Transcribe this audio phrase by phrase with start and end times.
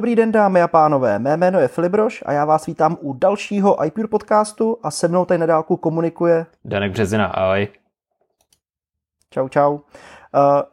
[0.00, 3.84] Dobrý den dámy a pánové, mé jméno je Filibroš a já vás vítám u dalšího
[3.84, 7.68] iPure podcastu a se mnou tady na dálku komunikuje Danek Březina, ahoj.
[9.30, 9.72] Čau, čau.
[9.74, 9.80] Uh,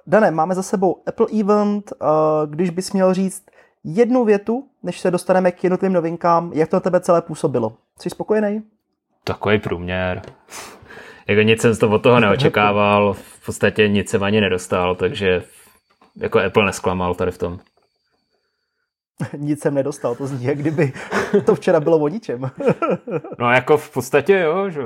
[0.07, 2.07] Dane, máme za sebou Apple Event, uh,
[2.49, 3.45] když bys měl říct
[3.83, 7.73] jednu větu, než se dostaneme k jednotlivým novinkám, jak to na tebe celé působilo.
[7.99, 8.63] Jsi spokojený?
[9.23, 10.21] Takový průměr.
[11.27, 15.43] jako nic jsem to od toho neočekával, v podstatě nic jsem ani nedostal, takže
[16.15, 17.59] jako Apple nesklamal tady v tom.
[19.37, 20.93] nic jsem nedostal, to zní, jak kdyby
[21.45, 22.51] to včera bylo o ničem.
[23.39, 24.81] no jako v podstatě jo, že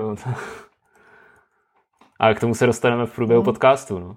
[2.19, 3.45] Ale k tomu se dostaneme v průběhu mm.
[3.45, 4.15] podcastu, no.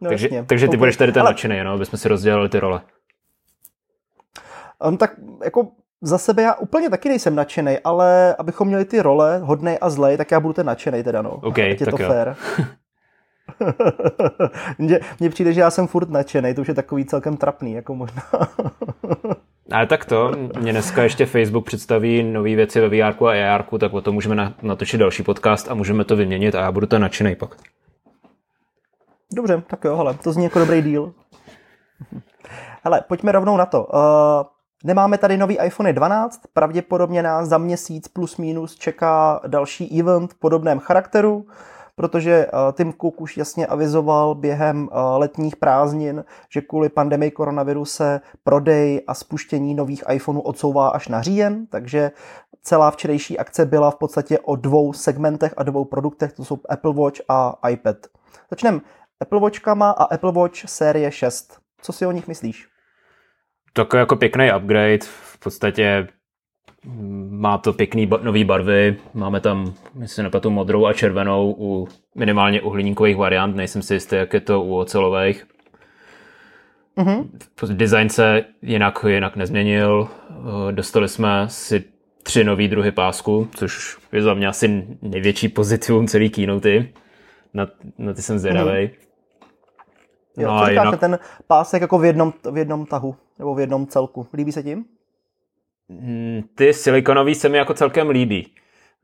[0.00, 0.78] no takže, jasně, takže ty okay.
[0.78, 1.30] budeš tady ten Ale...
[1.30, 2.80] nadšený, no, aby jsme si rozdělili ty role.
[4.86, 5.12] Um, tak
[5.44, 5.68] jako
[6.00, 10.16] za sebe já úplně taky nejsem nadšený, ale abychom měli ty role, hodnej a zlej,
[10.16, 11.30] tak já budu ten nadšený teda, no.
[11.30, 12.08] OK, tak je to jo.
[12.08, 12.34] fair.
[15.20, 18.22] Mně přijde, že já jsem furt nadšený, to už je takový celkem trapný, jako možná.
[19.72, 23.92] Ale tak to, mě dneska ještě Facebook představí nové věci ve VR a AR, tak
[23.92, 27.36] o tom můžeme natočit další podcast a můžeme to vyměnit a já budu to nadšený
[27.36, 27.56] pak.
[29.32, 31.12] Dobře, tak jo, hele, to zní jako dobrý díl.
[32.84, 33.84] Hele, pojďme rovnou na to.
[33.84, 34.00] Uh,
[34.84, 40.38] nemáme tady nový iPhone 12, pravděpodobně nás za měsíc plus minus čeká další event v
[40.38, 41.46] podobném charakteru
[42.02, 47.84] protože eh, Tim Cook už jasně avizoval během eh, letních prázdnin, že kvůli pandemii koronaviru
[47.84, 52.10] se prodej a spuštění nových iPhoneů odsouvá až na říjen, takže
[52.62, 56.94] celá včerejší akce byla v podstatě o dvou segmentech a dvou produktech, to jsou Apple
[56.94, 57.96] Watch a iPad.
[58.50, 58.80] Začneme
[59.20, 61.58] Apple Watchkama a Apple Watch série 6.
[61.82, 62.68] Co si o nich myslíš?
[63.72, 66.08] To jako pěkný upgrade, v podstatě
[67.30, 72.60] má to pěkný ba- nový barvy, máme tam, myslím, nepletu modrou a červenou u minimálně
[72.60, 75.46] u hliníkových variant, nejsem si jistý, jak je to u ocelových.
[76.96, 77.28] Mm-hmm.
[77.66, 81.84] Design se jinak, jinak nezměnil, eh, dostali jsme si
[82.22, 86.86] tři nový druhy pásku, což je za mě asi největší pozitivum celý keynote.
[87.54, 87.68] Na,
[87.98, 88.70] na ty jsem zvědavý.
[88.70, 88.90] Mm-hmm.
[90.36, 91.00] Jo, no co říkáš jinak...
[91.00, 94.26] ten pásek jako v jednom, v jednom tahu, nebo v jednom celku?
[94.34, 94.84] Líbí se tím?
[96.00, 98.54] Hmm, ty silikonový se mi jako celkem líbí.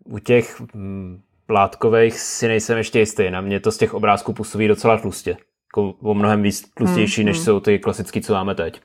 [0.05, 3.31] U těch hm, plátkových si nejsem ještě jistý.
[3.31, 5.31] Na mě to z těch obrázků působí docela tlustě.
[5.31, 7.45] Jako o mnohem víc tlustější, hmm, než hmm.
[7.45, 8.81] jsou ty klasický, co máme teď.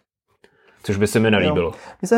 [0.84, 1.74] Což by se mi nelíbilo.
[2.02, 2.18] Mně se,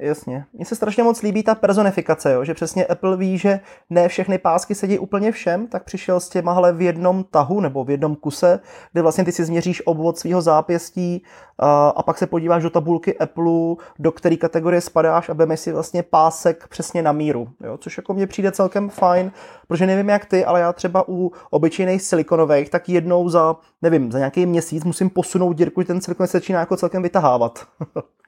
[0.00, 0.44] Jasně.
[0.52, 2.44] Mně se strašně moc líbí ta personifikace, jo?
[2.44, 3.60] že přesně Apple ví, že
[3.90, 7.90] ne všechny pásky sedí úplně všem, tak přišel s těma v jednom tahu nebo v
[7.90, 8.60] jednom kuse,
[8.92, 11.24] kde vlastně ty si změříš obvod svého zápěstí
[11.58, 15.72] a, a pak se podíváš do tabulky Apple, do které kategorie spadáš a vemeš si
[15.72, 17.78] vlastně pásek přesně na míru, jo?
[17.78, 19.32] což jako mně přijde celkem fajn,
[19.68, 24.18] protože nevím jak ty, ale já třeba u obyčejných silikonových tak jednou za, nevím, za
[24.18, 27.66] nějaký měsíc musím posunout dírku, ten silikon se začíná jako celkem vytahávat.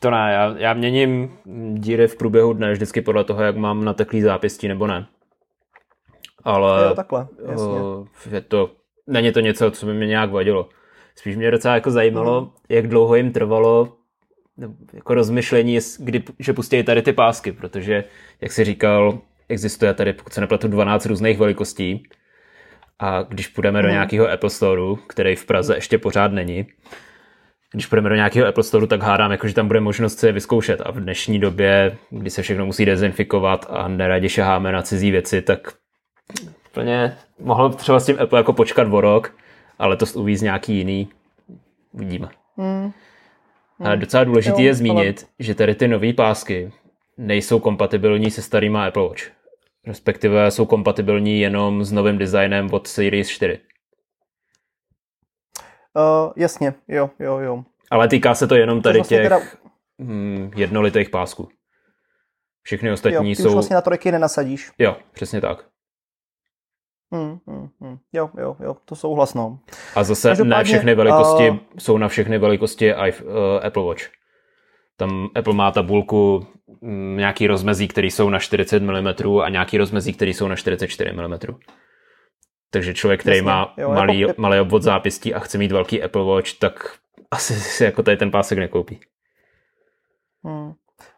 [0.00, 1.38] To ne, já, já měním
[1.74, 5.06] díry v průběhu dne vždycky podle toho, jak mám nateklý zápěstí nebo ne.
[6.44, 8.36] Ale jo, takhle, jasně.
[8.36, 8.70] je to,
[9.06, 10.68] není to něco, co by mě nějak vadilo.
[11.16, 12.50] Spíš mě docela jako zajímalo, mm.
[12.68, 13.98] jak dlouho jim trvalo
[14.92, 18.04] jako rozmyšlení, kdy, že pustí tady ty pásky, protože,
[18.40, 22.02] jak si říkal, existuje tady, pokud se nepletu, 12 různých velikostí.
[22.98, 23.82] A když půjdeme mm.
[23.82, 23.94] do mhm.
[23.94, 26.66] nějakého Apple Store, který v Praze ještě pořád není,
[27.72, 30.80] když půjdeme do nějakého Apple Store, tak hádám, jako, že tam bude možnost se vyzkoušet.
[30.84, 35.42] A v dnešní době, kdy se všechno musí dezinfikovat a neradi šaháme na cizí věci,
[35.42, 35.72] tak
[36.70, 39.34] úplně mohlo třeba s tím Apple jako počkat o rok,
[39.78, 41.08] ale to uvíz nějaký jiný.
[41.92, 42.28] Uvidíme.
[42.56, 42.92] Hmm.
[43.80, 45.28] Ale docela důležité je zmínit, ale...
[45.38, 46.72] že tady ty nové pásky
[47.18, 49.22] nejsou kompatibilní se starýma Apple Watch.
[49.86, 53.58] Respektive jsou kompatibilní jenom s novým designem od Series 4.
[55.96, 57.64] Uh, jasně, jo, jo, jo.
[57.90, 59.40] Ale týká se to jenom tady vlastně těch teda...
[60.02, 61.48] hm, jednolitých pásků.
[62.62, 63.48] Všechny ostatní jo, ty jsou...
[63.48, 64.70] Už vlastně na trojky nenasadíš.
[64.78, 65.64] Jo, přesně tak.
[67.12, 67.98] Hmm, hmm, hmm.
[68.12, 69.58] Jo, jo, jo, to souhlasno.
[69.94, 71.56] A zase Každopádně, ne všechny velikosti uh...
[71.78, 73.00] jsou na všechny velikosti uh,
[73.62, 74.02] Apple Watch.
[74.96, 76.46] Tam Apple má tabulku
[76.82, 79.08] m, nějaký rozmezí, které jsou na 40 mm
[79.42, 81.38] a nějaký rozmezí, které jsou na 44 mm.
[82.70, 84.40] Takže člověk, který Jasně, má jo, malý, jako...
[84.40, 86.98] malý obvod zápěstí a chce mít velký Apple Watch, tak
[87.30, 89.00] asi si jako tady ten pásek nekoupí.
[90.44, 90.72] Hmm.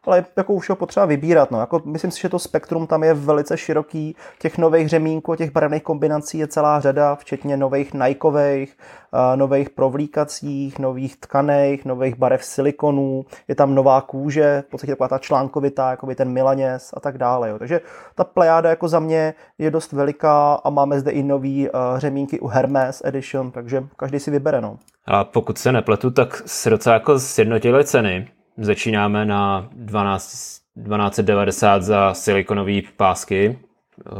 [0.04, 1.50] Ale jako už ho potřeba vybírat.
[1.50, 1.60] No.
[1.60, 4.16] Jako, myslím si, že to spektrum tam je velice široký.
[4.38, 8.76] Těch nových řemínků, těch barevných kombinací je celá řada, včetně nových Nikeových,
[9.12, 13.24] uh, nových provlíkacích, nových tkaných, nových barev silikonů.
[13.48, 17.18] Je tam nová kůže, v podstatě taková ta článkovitá, jako by ten Milaněs a tak
[17.18, 17.48] dále.
[17.48, 17.58] Jo.
[17.58, 17.80] Takže
[18.14, 22.40] ta plejáda jako za mě je dost veliká a máme zde i nový uh, řemínky
[22.40, 24.60] u Hermes Edition, takže každý si vybere.
[24.60, 24.78] No.
[25.06, 32.14] A pokud se nepletu, tak se docela jako sjednotily ceny Začínáme na 12, 1290 za
[32.14, 34.10] silikonové pásky, eh,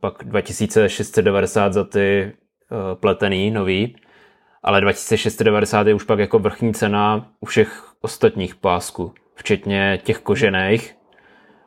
[0.00, 2.34] pak 2690 za ty eh,
[2.94, 3.96] pletený nový,
[4.62, 10.94] ale 2690 je už pak jako vrchní cena u všech ostatních pásků, včetně těch kožených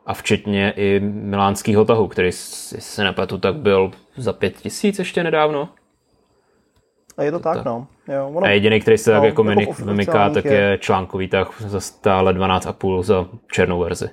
[0.06, 5.68] a včetně i milánského tahu, který, se nepletu, tak byl za 5000 ještě nedávno.
[7.16, 7.64] A je to tak, tak.
[7.64, 7.86] no.
[8.08, 11.28] Jo, ono, a jediný, který se no, tak jako, jako vymyká, tak je, je článkový
[11.28, 14.08] tak za stále 12,5 za černou verzi.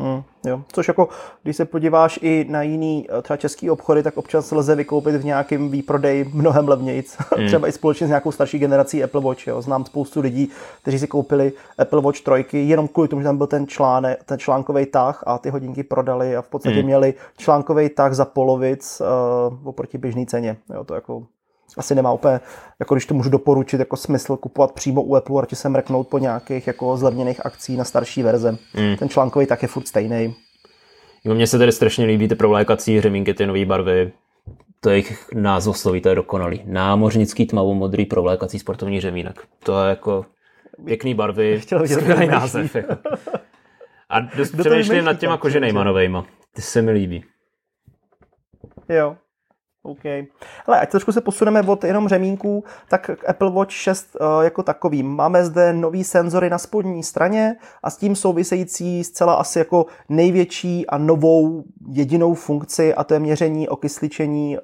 [0.00, 0.62] Hmm, jo.
[0.72, 1.08] Což jako,
[1.42, 5.24] když se podíváš i na jiný eh, třeba český obchody, tak občas lze vykoupit v
[5.24, 7.04] nějakém výprodeji mnohem levněji.
[7.36, 7.46] Hmm.
[7.46, 9.46] třeba i společně s nějakou starší generací Apple Watch.
[9.46, 9.62] Jo.
[9.62, 10.50] Znám spoustu lidí,
[10.82, 14.38] kteří si koupili Apple Watch 3 jenom kvůli tomu, že tam byl ten, článek, ten
[14.38, 16.84] článkový tah a ty hodinky prodali a v podstatě hmm.
[16.84, 19.02] měli článkový tah za polovic
[19.50, 20.56] uh, oproti běžné ceně.
[20.74, 21.22] Jo, to jako
[21.76, 22.40] asi nemá úplně,
[22.80, 26.08] jako když to můžu doporučit, jako smysl kupovat přímo u Apple a radši se mrknout
[26.08, 28.52] po nějakých jako zlevněných akcí na starší verze.
[28.52, 28.96] Mm.
[28.96, 30.34] Ten článkový tak je furt stejný.
[31.24, 34.12] Jo, mně se tedy strašně líbí ty provlékací řemínky, ty nové barvy.
[34.80, 36.62] To je jejich názvosloví, to je dokonalý.
[36.66, 39.42] Námořnický tmavomodrý provlékací sportovní řemínek.
[39.64, 40.26] To je jako
[40.84, 42.76] pěkný barvy, skvělý název.
[42.76, 42.94] Jako.
[44.08, 46.26] A dost přemýšlím nad těma koženejma novejma.
[46.54, 47.24] Ty se mi líbí.
[48.88, 49.16] Jo,
[49.82, 50.04] OK.
[50.66, 54.62] Ale ať trošku se posuneme od jenom řemínků, tak Apple Watch 6 uh, eh, jako
[54.62, 55.02] takový.
[55.02, 60.86] Máme zde nový senzory na spodní straně a s tím související zcela asi jako největší
[60.86, 64.62] a novou jedinou funkci a to je měření okysličení uh,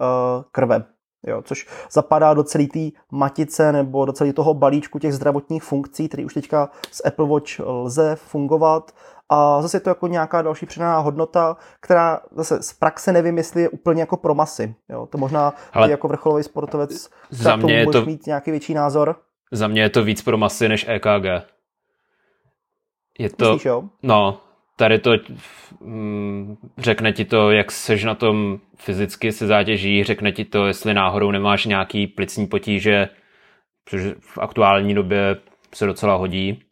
[0.53, 0.85] krve.
[1.27, 2.81] Jo, což zapadá do celé té
[3.13, 7.61] matice nebo do celého toho balíčku těch zdravotních funkcí, který už teďka s Apple Watch
[7.61, 8.93] lze fungovat.
[9.29, 13.63] A zase je to jako nějaká další přidaná hodnota, která zase z praxe nevím, jestli
[13.63, 14.75] je úplně jako pro masy.
[14.89, 15.07] Jo?
[15.07, 19.17] To možná Ale jako vrcholový sportovec za mě je to, mít nějaký větší názor.
[19.53, 21.47] Za mě je to víc pro masy než EKG.
[23.19, 23.85] Je to, Myslíš, jo?
[24.03, 24.41] No,
[24.77, 25.11] tady to
[25.81, 30.95] mm, řekne ti to, jak seš na tom fyzicky se zátěží, řekne ti to, jestli
[30.95, 33.09] náhodou nemáš nějaký plicní potíže,
[33.89, 35.37] což v aktuální době
[35.75, 36.63] se docela hodí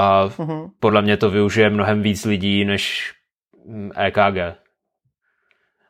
[0.00, 0.70] a mm-hmm.
[0.80, 3.12] podle mě to využije mnohem víc lidí než
[3.96, 4.56] EKG.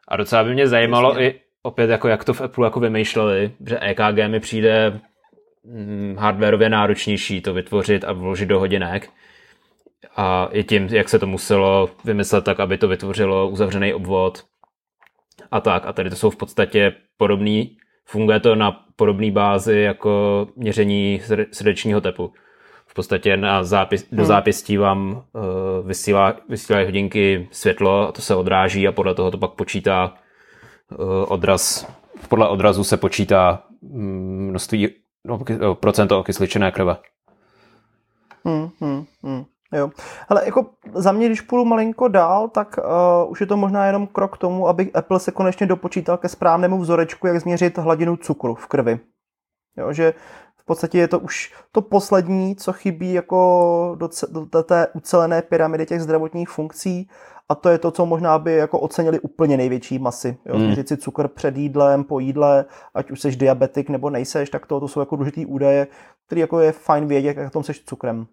[0.08, 1.30] A docela by mě zajímalo Jasně.
[1.30, 5.00] i opět, jako jak to v Apple jako vymýšleli, že EKG mi přijde
[5.64, 9.10] mm, hardwareově náročnější to vytvořit a vložit do hodinek.
[10.16, 14.44] A i tím, jak se to muselo vymyslet tak, aby to vytvořilo uzavřený obvod
[15.50, 15.86] a tak.
[15.86, 21.20] A tady to jsou v podstatě podobný, funguje to na podobné bázi jako měření
[21.52, 22.32] srdečního tepu
[23.00, 24.26] podstatě na zápis, do hmm.
[24.26, 29.38] zápěstí vám uh, vysílá, vysílají hodinky světlo a to se odráží a podle toho to
[29.38, 30.14] pak počítá
[30.99, 31.87] uh, odraz.
[32.29, 34.88] Podle odrazu se počítá mm, množství,
[35.25, 35.40] no,
[35.75, 36.97] procento okysličené krve.
[38.45, 39.45] Hmm, hmm, hmm.
[39.73, 39.90] Jo.
[40.28, 44.07] Ale jako za mě, když půjdu malinko dál, tak uh, už je to možná jenom
[44.07, 48.54] krok k tomu, aby Apple se konečně dopočítal ke správnému vzorečku, jak změřit hladinu cukru
[48.54, 48.99] v krvi.
[49.76, 50.14] Jo, že
[50.70, 54.08] podstatě je to už to poslední, co chybí jako do,
[54.52, 57.08] do té ucelené pyramidy těch zdravotních funkcí
[57.48, 60.36] a to je to, co možná by jako ocenili úplně největší masy.
[60.46, 60.56] Jo?
[60.56, 60.74] Hmm.
[60.74, 64.88] si cukr před jídlem, po jídle, ať už jsi diabetik nebo nejseš, tak to, to
[64.88, 65.86] jsou jako důležitý údaje,
[66.26, 68.26] který jako je fajn vědět, jak tom seš cukrem.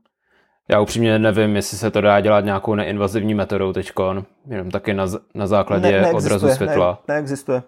[0.69, 5.05] Já upřímně nevím, jestli se to dá dělat nějakou neinvazivní metodou teďkon, jenom taky na,
[5.35, 7.03] na základě ne, odrazu světla.
[7.07, 7.63] Ne, neexistuje.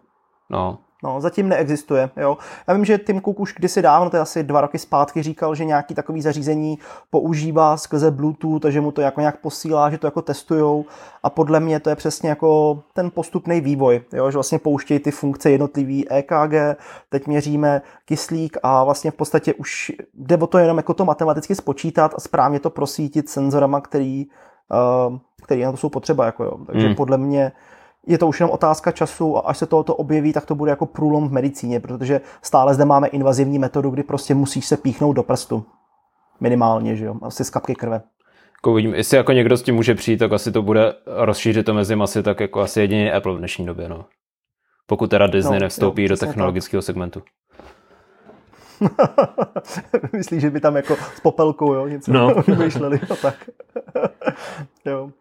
[0.49, 2.09] No, No, zatím neexistuje.
[2.17, 2.37] Jo.
[2.67, 5.55] Já vím, že Tim Cook už kdysi dávno, to je asi dva roky zpátky, říkal,
[5.55, 6.79] že nějaký takový zařízení
[7.09, 10.85] používá skrze Bluetooth, takže mu to jako nějak posílá, že to jako testujou
[11.23, 15.11] a podle mě to je přesně jako ten postupný vývoj, jo, že vlastně pouštějí ty
[15.11, 16.79] funkce jednotlivý EKG,
[17.09, 21.55] teď měříme kyslík a vlastně v podstatě už jde o to jenom jako to matematicky
[21.55, 24.27] spočítat a správně to prosvítit senzorama, který,
[25.07, 26.25] uh, který na to jsou potřeba.
[26.25, 26.57] Jako jo.
[26.65, 26.95] Takže hmm.
[26.95, 27.51] podle mě
[28.07, 30.85] je to už jenom otázka času a až se tohoto objeví, tak to bude jako
[30.85, 35.23] průlom v medicíně, protože stále zde máme invazivní metodu, kdy prostě musíš se píchnout do
[35.23, 35.65] prstu.
[36.39, 38.01] Minimálně, že jo, asi z kapky krve.
[38.57, 41.73] Jako vidím, jestli jako někdo s tím může přijít, tak asi to bude rozšířit to
[41.73, 44.05] mezi masy, tak jako asi jedině Apple v dnešní době, no.
[44.87, 46.85] Pokud teda Disney no, nevstoupí jo, do technologického tak.
[46.85, 47.23] segmentu.
[50.13, 52.33] Myslíš, že by tam jako s popelkou, jo, něco No.
[52.47, 53.49] vymýšleli, no tak.
[54.85, 55.11] jo.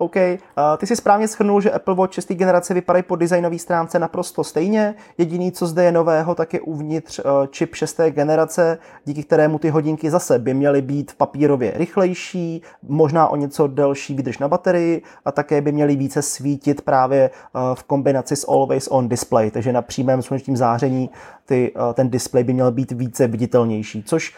[0.00, 2.32] OK, uh, ty si správně schrnul, že Apple Watch 6.
[2.32, 4.94] generace vypadají po designové stránce naprosto stejně.
[5.18, 8.00] Jediný, co zde je nového, tak je uvnitř uh, čip 6.
[8.10, 14.14] generace, díky kterému ty hodinky zase by měly být papírově rychlejší, možná o něco delší
[14.14, 18.88] výdrž na baterii a také by měly více svítit právě uh, v kombinaci s Always
[18.90, 21.10] On Display, takže na přímém slunečním záření
[21.44, 24.36] ty, ten display by měl být více viditelnější, což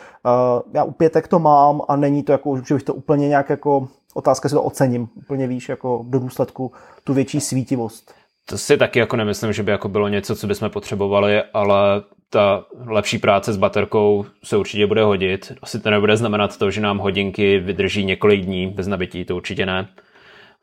[0.72, 3.88] já u pětek to mám a není to jako, že bych to úplně nějak jako
[4.14, 6.72] otázka, si to ocením, úplně víš, jako do důsledku
[7.04, 8.14] tu větší svítivost.
[8.46, 12.64] To si taky jako nemyslím, že by jako bylo něco, co bychom potřebovali, ale ta
[12.86, 15.52] lepší práce s baterkou se určitě bude hodit.
[15.62, 19.66] Asi to nebude znamenat to, že nám hodinky vydrží několik dní bez nabití, to určitě
[19.66, 19.88] ne.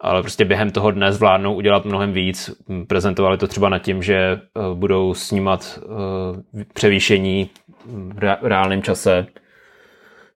[0.01, 2.51] Ale prostě během toho dne zvládnou udělat mnohem víc.
[2.87, 4.39] Prezentovali to třeba nad tím, že eh,
[4.73, 7.49] budou snímat eh, převýšení
[8.13, 9.27] v reálném čase,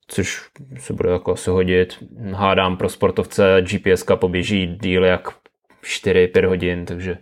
[0.07, 2.03] což se bude jako asi hodit.
[2.31, 5.29] Hádám pro sportovce GPS poběží díl jak
[5.83, 7.17] 4-5 hodin, takže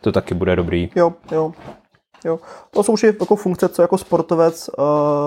[0.00, 0.90] to taky bude dobrý.
[0.96, 1.52] Jo, jo.
[2.24, 2.40] Jo.
[2.70, 4.84] To jsou už jako funkce, co jako sportovec uh,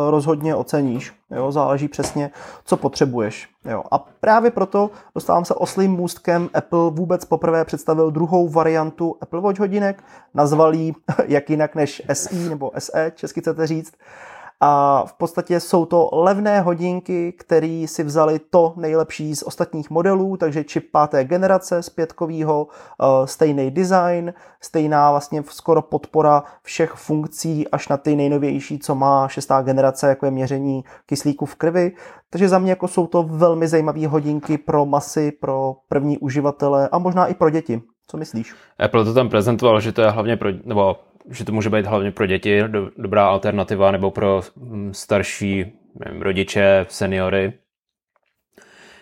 [0.10, 1.14] rozhodně oceníš.
[1.32, 1.52] Jo.
[1.52, 2.32] Záleží přesně,
[2.66, 3.50] co potřebuješ.
[3.70, 3.84] Jo.
[3.92, 6.50] A právě proto dostávám se oslým můstkem.
[6.54, 10.04] Apple vůbec poprvé představil druhou variantu Apple Watch hodinek.
[10.34, 10.94] Nazval ji
[11.28, 13.94] jak jinak než SE nebo SE, česky chcete říct.
[13.94, 19.90] Uh, a v podstatě jsou to levné hodinky, které si vzali to nejlepší z ostatních
[19.90, 26.92] modelů, takže čip páté generace z pětkovýho, eh, stejný design, stejná vlastně skoro podpora všech
[26.92, 31.92] funkcí až na ty nejnovější, co má šestá generace, jako je měření kyslíku v krvi.
[32.30, 36.98] Takže za mě jako jsou to velmi zajímavé hodinky pro masy, pro první uživatele a
[36.98, 37.82] možná i pro děti.
[38.08, 38.54] Co myslíš?
[38.80, 40.96] Apple to tam prezentoval, že to je hlavně pro, nebo
[41.30, 45.74] že to může být hlavně pro děti do, dobrá alternativa nebo pro mm, starší
[46.06, 47.54] nevím, rodiče, seniory.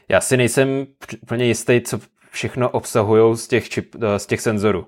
[0.09, 0.87] Já si nejsem
[1.23, 1.99] úplně jistý, co
[2.31, 4.87] všechno obsahují z těch, čip, eh, z těch senzorů.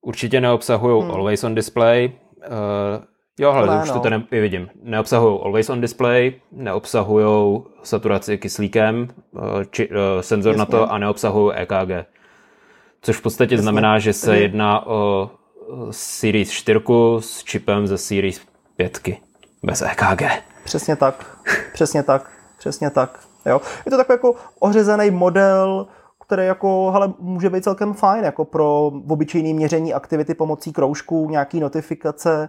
[0.00, 1.10] Určitě neobsahují hmm.
[1.10, 2.12] Always on Display.
[2.36, 3.04] Uh,
[3.38, 4.68] jo, ale už to tady ne, vidím.
[4.82, 10.58] Neobsahují Always on Display, neobsahují saturaci kyslíkem, uh, či, uh, senzor Jasně.
[10.58, 12.06] na to a neobsahují EKG.
[13.02, 13.62] Což v podstatě Jasně.
[13.62, 15.30] znamená, že se jedná o
[15.90, 16.80] Series 4
[17.20, 18.40] s čipem ze Series
[18.76, 19.00] 5
[19.62, 20.22] bez EKG.
[20.64, 21.38] Přesně tak,
[21.72, 23.20] přesně tak, přesně tak.
[23.46, 23.60] Jo.
[23.86, 25.86] Je to takový jako ořezaný model,
[26.26, 31.60] který jako, hele, může být celkem fajn jako pro obyčejné měření aktivity pomocí kroužků, nějaký
[31.60, 32.48] notifikace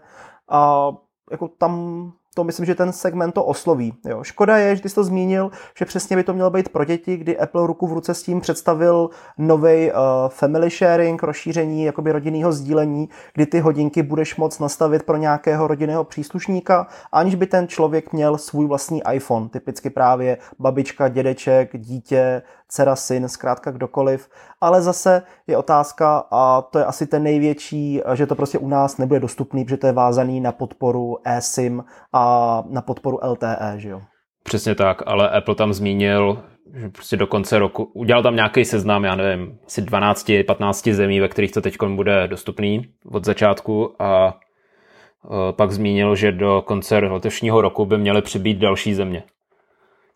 [0.49, 0.91] a
[1.31, 2.03] jako tam
[2.39, 3.93] to myslím, že ten segment to osloví.
[4.05, 4.23] Jo.
[4.23, 7.17] Škoda je, že ty jsi to zmínil, že přesně by to mělo být pro děti,
[7.17, 9.97] kdy Apple ruku v ruce s tím představil nový uh,
[10.29, 16.03] family sharing, rozšíření jakoby rodinného sdílení, kdy ty hodinky budeš moc nastavit pro nějakého rodinného
[16.03, 22.95] příslušníka, aniž by ten člověk měl svůj vlastní iPhone, typicky právě babička, dědeček, dítě, dcera,
[22.95, 24.29] syn, zkrátka kdokoliv.
[24.61, 28.97] Ale zase je otázka, a to je asi ten největší, že to prostě u nás
[28.97, 31.83] nebude dostupný, protože to je vázaný na podporu eSIM
[32.13, 34.01] a na podporu LTE, že jo?
[34.43, 39.03] Přesně tak, ale Apple tam zmínil, že prostě do konce roku, udělal tam nějaký seznam,
[39.03, 45.53] já nevím, asi 12-15 zemí, ve kterých to teď bude dostupný od začátku a e,
[45.53, 49.23] pak zmínil, že do konce letošního roku by měly přibýt další země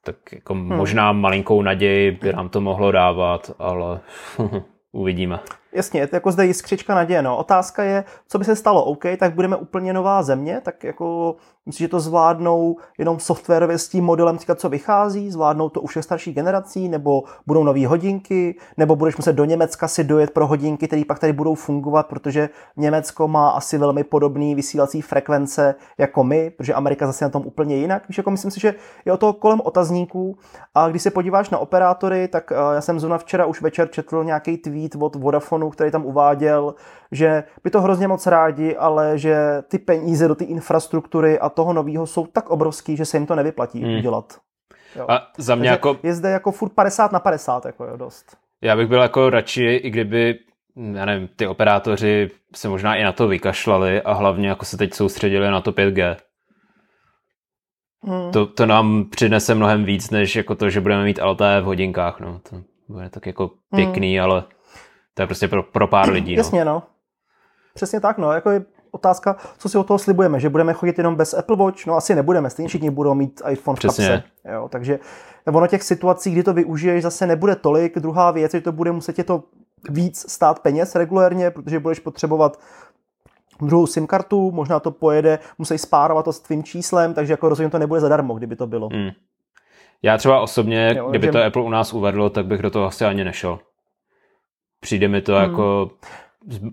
[0.03, 0.75] tak jako hmm.
[0.75, 3.99] možná malinkou naději by nám to mohlo dávat, ale
[4.91, 5.39] uvidíme.
[5.73, 7.21] Jasně, je to jako zde jiskřička naděje.
[7.21, 7.37] No.
[7.37, 8.85] Otázka je, co by se stalo.
[8.85, 13.89] OK, tak budeme úplně nová země, tak jako myslím, že to zvládnou jenom softwarově s
[13.89, 18.55] tím modelem, teďka, co vychází, zvládnou to u všech starších generací, nebo budou nové hodinky,
[18.77, 22.49] nebo budeš muset do Německa si dojet pro hodinky, které pak tady budou fungovat, protože
[22.77, 27.75] Německo má asi velmi podobný vysílací frekvence jako my, protože Amerika zase na tom úplně
[27.75, 28.07] jinak.
[28.07, 28.73] Víš, jako myslím si, že
[29.05, 30.37] je o to kolem otazníků.
[30.75, 34.23] A když se podíváš na operátory, tak eh, já jsem zrovna včera už večer četl
[34.23, 36.75] nějaký tweet od Vodafone, který tam uváděl,
[37.11, 41.73] že by to hrozně moc rádi, ale že ty peníze do té infrastruktury a toho
[41.73, 43.97] nového jsou tak obrovský, že se jim to nevyplatí hmm.
[43.97, 44.39] udělat.
[44.95, 45.05] Jo.
[45.09, 45.97] A za mě Takže jako...
[46.03, 48.37] Je zde jako furt 50 na 50, jako jo, dost.
[48.61, 50.39] Já bych byl jako radši, i kdyby
[50.75, 54.93] já nevím, ty operátoři se možná i na to vykašlali a hlavně jako se teď
[54.93, 56.15] soustředili na to 5G.
[58.03, 58.31] Hmm.
[58.31, 62.19] To, to nám přinese mnohem víc, než jako to, že budeme mít LTE v hodinkách.
[62.19, 62.41] No.
[62.49, 64.23] To bude tak jako pěkný, hmm.
[64.23, 64.43] ale
[65.13, 66.35] to je prostě pro, pro pár lidí.
[66.35, 66.39] No.
[66.39, 66.83] Jasně, no.
[67.73, 68.31] Přesně tak, no.
[68.31, 71.85] Jako je otázka, co si od toho slibujeme, že budeme chodit jenom bez Apple Watch,
[71.85, 74.05] no asi nebudeme, stejně všichni budou mít iPhone Přesně.
[74.05, 74.23] v kapse.
[74.53, 74.99] Jo, takže
[75.53, 77.99] ono těch situací, kdy to využiješ, zase nebude tolik.
[77.99, 79.43] Druhá věc, že to bude muset tě to
[79.89, 82.59] víc stát peněz regulérně, protože budeš potřebovat
[83.61, 87.69] druhou SIM kartu, možná to pojede, musí spárovat to s tvým číslem, takže jako rozhodně
[87.69, 88.89] to nebude zadarmo, kdyby to bylo.
[88.89, 89.09] Hmm.
[90.03, 91.31] Já třeba osobně, jo, kdyby že...
[91.31, 93.59] to Apple u nás uvedlo, tak bych do toho asi ani nešel.
[94.79, 95.43] Přijde mi to hmm.
[95.43, 95.91] jako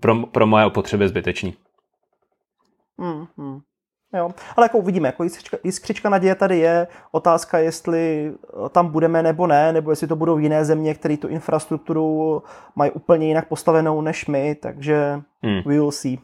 [0.00, 1.54] pro, pro moje potřeby zbytečný.
[3.00, 3.61] Hmm, hmm.
[4.14, 4.30] Jo.
[4.57, 6.87] Ale jako uvidíme, jako jiskřička, jiskřička naděje tady je.
[7.12, 8.33] Otázka, jestli
[8.71, 12.42] tam budeme nebo ne, nebo jestli to budou jiné země, které tu infrastrukturu
[12.76, 15.62] mají úplně jinak postavenou než my, takže hmm.
[15.66, 16.16] we will see.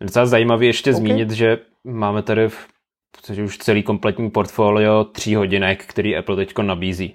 [0.00, 1.00] Docela zajímavé ještě okay.
[1.00, 2.66] zmínit, že máme tady v
[3.10, 7.14] podstatě už celý kompletní portfolio tří hodinek, který Apple teď nabízí.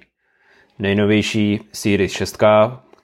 [0.80, 2.38] Nejnovější Series 6,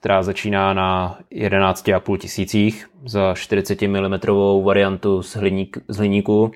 [0.00, 4.18] která začíná na 11,5 tisících za 40 mm
[4.64, 6.50] variantu z, hliník, z hliníku.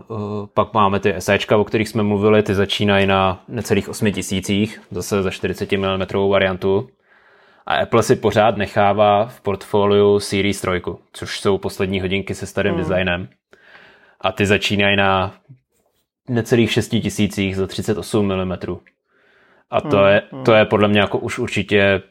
[0.00, 0.04] Eh,
[0.54, 5.22] pak máme ty SEčka, o kterých jsme mluvili, ty začínají na necelých 8 tisících, zase
[5.22, 6.88] za 40 mm variantu.
[7.66, 10.70] A Apple si pořád nechává v portfoliu Series 3,
[11.12, 12.82] což jsou poslední hodinky se starým hmm.
[12.82, 13.28] designem.
[14.20, 15.34] A ty začínají na
[16.28, 18.52] necelých 6 tisících za 38 mm.
[19.70, 20.06] A to, hmm.
[20.06, 22.02] je, to je podle mě jako už určitě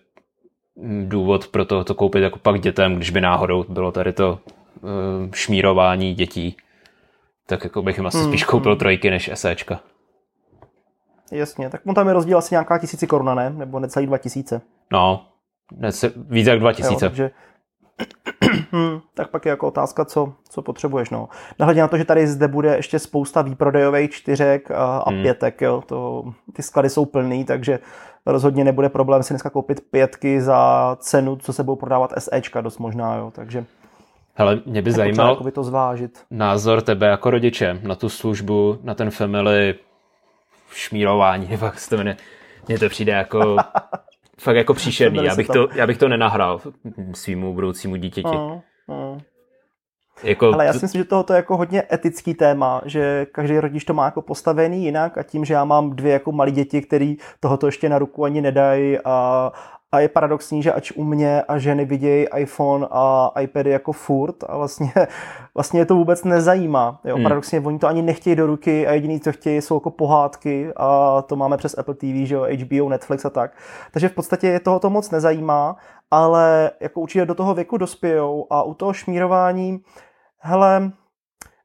[1.03, 4.39] důvod pro to, to koupit jako pak dětem, když by náhodou bylo tady to
[4.81, 4.89] uh,
[5.33, 6.57] šmírování dětí,
[7.47, 8.79] tak jako bych jim asi hmm, spíš koupil hmm.
[8.79, 9.79] trojky než SEčka.
[11.31, 13.49] Jasně, tak mu tam je rozdíl asi nějaká tisíci koruna, ne?
[13.49, 14.61] Nebo necelý dva tisíce.
[14.91, 15.25] No,
[15.71, 17.05] nece, víc jak dva tisíce.
[17.05, 17.31] Jo, takže,
[18.71, 21.09] hmm, tak pak je jako otázka, co, co potřebuješ.
[21.09, 21.29] No.
[21.59, 25.21] Nahledně na to, že tady zde bude ještě spousta výprodejových čtyřek a, a hmm.
[25.21, 27.79] pětek, jo, to, ty sklady jsou plný, takže
[28.25, 32.77] rozhodně nebude problém si dneska koupit pětky za cenu, co se budou prodávat SEčka dost
[32.77, 33.65] možná, jo, takže
[34.35, 36.23] Hele, mě by zajímal by to zvážit.
[36.31, 39.75] názor tebe jako rodiče na tu službu, na ten family
[40.71, 42.17] šmírování, nebo jak se to jmenuje.
[42.67, 43.55] Mně to přijde jako
[44.39, 45.25] fakt jako příšerný.
[45.25, 46.61] Já bych, to, já bych to nenahrál
[47.13, 48.37] svýmu budoucímu dítěti.
[48.37, 49.19] Uh, uh.
[50.23, 50.53] Jako...
[50.53, 53.93] Ale já si myslím, že tohoto je jako hodně etický téma, že každý rodič to
[53.93, 57.65] má jako postavený jinak a tím, že já mám dvě jako malé děti, které tohoto
[57.65, 59.51] ještě na ruku ani nedají a,
[59.91, 64.35] a je paradoxní, že ač u mě a ženy vidějí iPhone a iPady jako furt
[64.47, 64.91] a vlastně,
[65.55, 66.99] vlastně je to vůbec nezajímá.
[67.03, 67.15] Jo?
[67.15, 67.23] Hmm.
[67.23, 71.21] Paradoxně oni to ani nechtějí do ruky a jediný, co chtějí, jsou jako pohádky a
[71.21, 73.51] to máme přes Apple TV, že jo, HBO, Netflix a tak.
[73.91, 75.75] Takže v podstatě je toho to moc nezajímá,
[76.11, 79.79] ale jako určitě do toho věku dospějou a u toho šmírování
[80.43, 80.91] hele,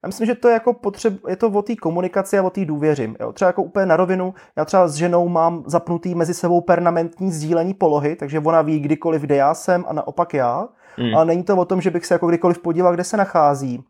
[0.02, 2.64] já myslím, že to je jako potřeb, je to o té komunikaci a o té
[2.64, 3.14] důvěři.
[3.20, 3.32] Jo.
[3.32, 7.74] Třeba jako úplně na rovinu, já třeba s ženou mám zapnutý mezi sebou permanentní sdílení
[7.74, 10.68] polohy, takže ona ví kdykoliv, kde já jsem a naopak já.
[10.98, 11.14] Mm.
[11.14, 13.84] Ale není to o tom, že bych se jako kdykoliv podíval, kde se nachází.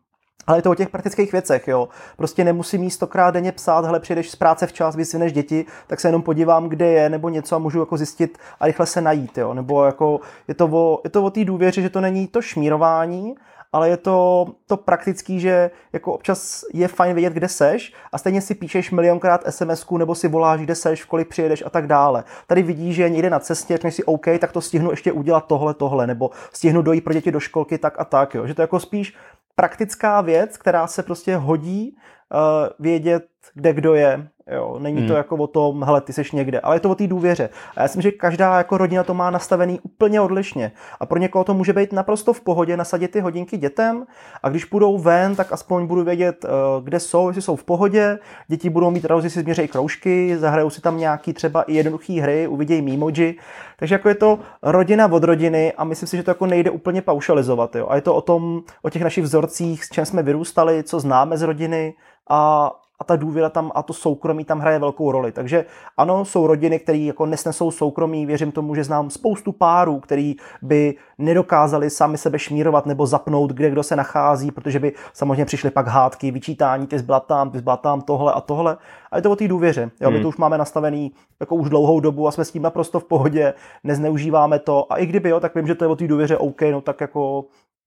[0.47, 1.89] Ale je to o těch praktických věcech, jo.
[2.17, 6.07] Prostě nemusím jí stokrát denně psát, hele, přijdeš z práce včas, vysvineš děti, tak se
[6.07, 9.53] jenom podívám, kde je, nebo něco a můžu jako zjistit a rychle se najít, jo.
[9.53, 13.35] Nebo jako je to o, je to o té důvěře, že to není to šmírování,
[13.73, 18.41] ale je to, to praktický, že jako občas je fajn vědět, kde seš a stejně
[18.41, 22.23] si píšeš milionkrát sms nebo si voláš, kde seš, kolik přijedeš a tak dále.
[22.47, 25.73] Tady vidíš, že někde na cestě, řekneš si OK, tak to stihnu ještě udělat tohle,
[25.73, 28.47] tohle, nebo stihnu dojít pro děti do školky tak a tak, jo.
[28.47, 29.15] Že to jako spíš
[29.55, 31.97] praktická věc, která se prostě hodí
[32.31, 32.39] uh,
[32.79, 35.07] vědět, kde kdo je, Jo, není hmm.
[35.07, 37.49] to jako o tom, hele, ty seš někde, ale je to o té důvěře.
[37.75, 40.71] A já si myslím, že každá jako rodina to má nastavený úplně odlišně.
[40.99, 44.05] A pro někoho to může být naprosto v pohodě nasadit ty hodinky dětem
[44.43, 46.49] a když půjdou ven, tak aspoň budu vědět, eh,
[46.83, 48.19] kde jsou, jestli jsou v pohodě.
[48.47, 52.47] Děti budou mít radost, si změřejí kroužky, zahrajou si tam nějaký třeba i jednoduché hry,
[52.47, 53.37] uvidějí memoji.
[53.77, 57.01] Takže jako je to rodina od rodiny a myslím si, že to jako nejde úplně
[57.01, 57.75] paušalizovat.
[57.75, 57.87] Jo.
[57.89, 61.37] A je to o tom, o těch našich vzorcích, s čem jsme vyrůstali, co známe
[61.37, 61.93] z rodiny
[62.29, 65.31] a, a ta důvěra tam a to soukromí tam hraje velkou roli.
[65.31, 65.65] Takže
[65.97, 70.95] ano, jsou rodiny, které jako nesnesou soukromí, věřím tomu, že znám spoustu párů, který by
[71.17, 75.87] nedokázali sami sebe šmírovat nebo zapnout, kde kdo se nachází, protože by samozřejmě přišly pak
[75.87, 78.77] hádky, vyčítání, ty zbyla tam, ty zbyla tam, tohle a tohle.
[79.11, 79.91] A je to o té důvěře.
[80.01, 80.17] Jo, hmm.
[80.17, 83.03] My to už máme nastavený jako už dlouhou dobu a jsme s tím naprosto v
[83.03, 84.93] pohodě, nezneužíváme to.
[84.93, 87.01] A i kdyby jo, tak vím, že to je o té důvěře OK, no tak
[87.01, 87.45] jako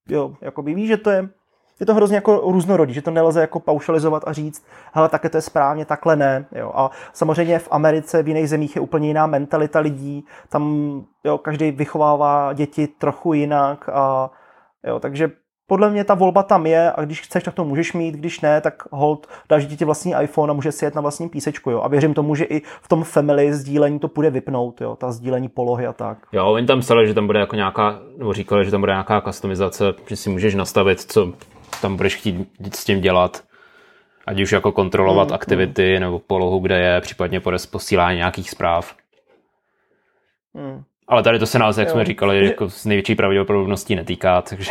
[0.08, 1.28] jo, jako ví, že to je
[1.82, 5.36] je to hrozně jako různorodý, že to nelze jako paušalizovat a říct, hele, také to
[5.36, 6.46] je správně, takhle ne.
[6.52, 6.72] Jo.
[6.74, 11.70] A samozřejmě v Americe, v jiných zemích je úplně jiná mentalita lidí, tam jo, každý
[11.70, 14.30] vychovává děti trochu jinak a
[14.86, 15.30] jo, takže
[15.66, 18.60] podle mě ta volba tam je a když chceš, tak to můžeš mít, když ne,
[18.60, 21.80] tak hold, dáš dítě vlastní iPhone a může si jet na vlastním písečku, jo.
[21.80, 25.48] A věřím tomu, že i v tom family sdílení to půjde vypnout, jo, ta sdílení
[25.48, 26.18] polohy a tak.
[26.32, 29.20] Jo, oni tam psali, že tam bude jako nějaká, nebo říkali, že tam bude nějaká
[29.20, 31.32] customizace, že si můžeš nastavit, co
[31.82, 33.44] tam budeš chtít s tím dělat.
[34.26, 36.00] Ať už jako kontrolovat mm, aktivity mm.
[36.00, 37.40] nebo polohu, kde je, případně
[37.70, 38.96] posílání nějakých zpráv.
[40.54, 40.82] Mm.
[41.08, 41.92] Ale tady to se nás, jak jo.
[41.94, 44.70] jsme říkali, jako s největší pravděpodobností netýká, takže...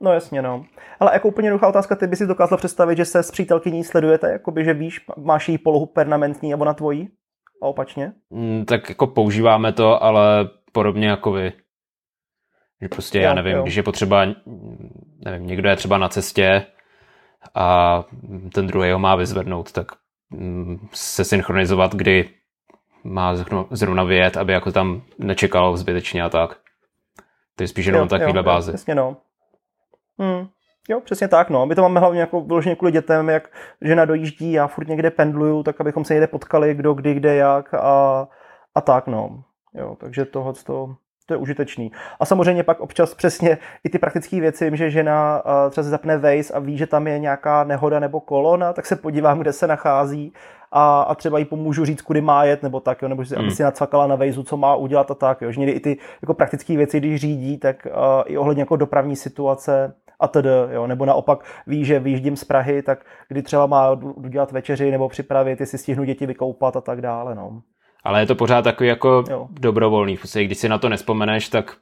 [0.00, 0.64] No jasně, no.
[1.00, 4.32] Ale jako úplně jednoduchá otázka, ty by si dokázal představit, že se s přítelkyní sledujete,
[4.32, 7.08] jakoby, že víš, máš její polohu permanentní nebo na tvojí?
[7.62, 8.12] A opačně?
[8.30, 11.52] Mm, tak jako používáme to, ale podobně jako vy.
[12.82, 13.62] Že prostě, jo, já nevím, jo.
[13.62, 14.26] když je potřeba,
[15.24, 16.66] nevím, někdo je třeba na cestě
[17.54, 17.98] a
[18.54, 19.86] ten druhý ho má vyzvednout, tak
[20.30, 22.28] mm, se synchronizovat, kdy
[23.04, 23.34] má
[23.70, 26.56] zrovna vyjet, aby jako tam nečekalo zbytečně a tak.
[27.56, 28.72] To je spíš jenom takovýhle bázi.
[28.72, 29.16] Jasně no.
[30.18, 30.48] Hmm.
[30.88, 31.66] Jo, přesně tak, no.
[31.66, 35.62] My to máme hlavně jako vyloženě kvůli dětem, jak žena dojíždí, já furt někde pendluju,
[35.62, 38.28] tak abychom se někde potkali, kdo, kdy, kde, jak a,
[38.74, 39.44] a tak, no.
[39.74, 40.94] Jo, takže tohle to,
[41.32, 41.92] to je užitečný.
[42.20, 46.18] A samozřejmě pak občas přesně i ty praktické věci, vím, že žena třeba se zapne
[46.18, 49.66] Waze a ví, že tam je nějaká nehoda nebo kolona, tak se podívám, kde se
[49.66, 50.32] nachází
[50.72, 53.44] a, a třeba jí pomůžu říct, kudy má jet, nebo tak, jo, nebo si, hmm.
[53.44, 55.42] aby si nacvakala na Waze, co má udělat a tak.
[55.42, 55.52] Jo.
[55.52, 57.92] Že někdy i ty jako praktické věci, když řídí, tak uh,
[58.26, 62.82] i ohledně jako dopravní situace a tedy, jo, nebo naopak ví, že vyjíždím z Prahy,
[62.82, 67.34] tak kdy třeba má udělat večeři nebo připravit, jestli stihnu děti vykoupat a tak dále,
[67.34, 67.62] no.
[68.04, 69.48] Ale je to pořád takový jako jo.
[69.50, 70.16] dobrovolný.
[70.16, 71.76] Prostě, když si na to nespomeneš, tak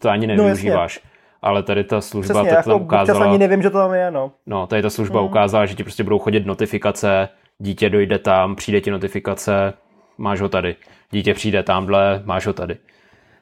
[0.00, 1.00] to ani no, nevyužíváš.
[1.04, 1.10] No,
[1.42, 3.26] Ale tady ta služba Přesně, to jako tam ukázala...
[3.26, 4.32] ani nevím, že to tam je, no.
[4.46, 5.26] No, tady ta služba mm.
[5.26, 7.28] ukázala, že ti prostě budou chodit notifikace,
[7.58, 9.72] dítě dojde tam, přijde ti notifikace,
[10.18, 10.76] máš ho tady.
[11.10, 12.76] Dítě přijde tamhle, máš ho tady.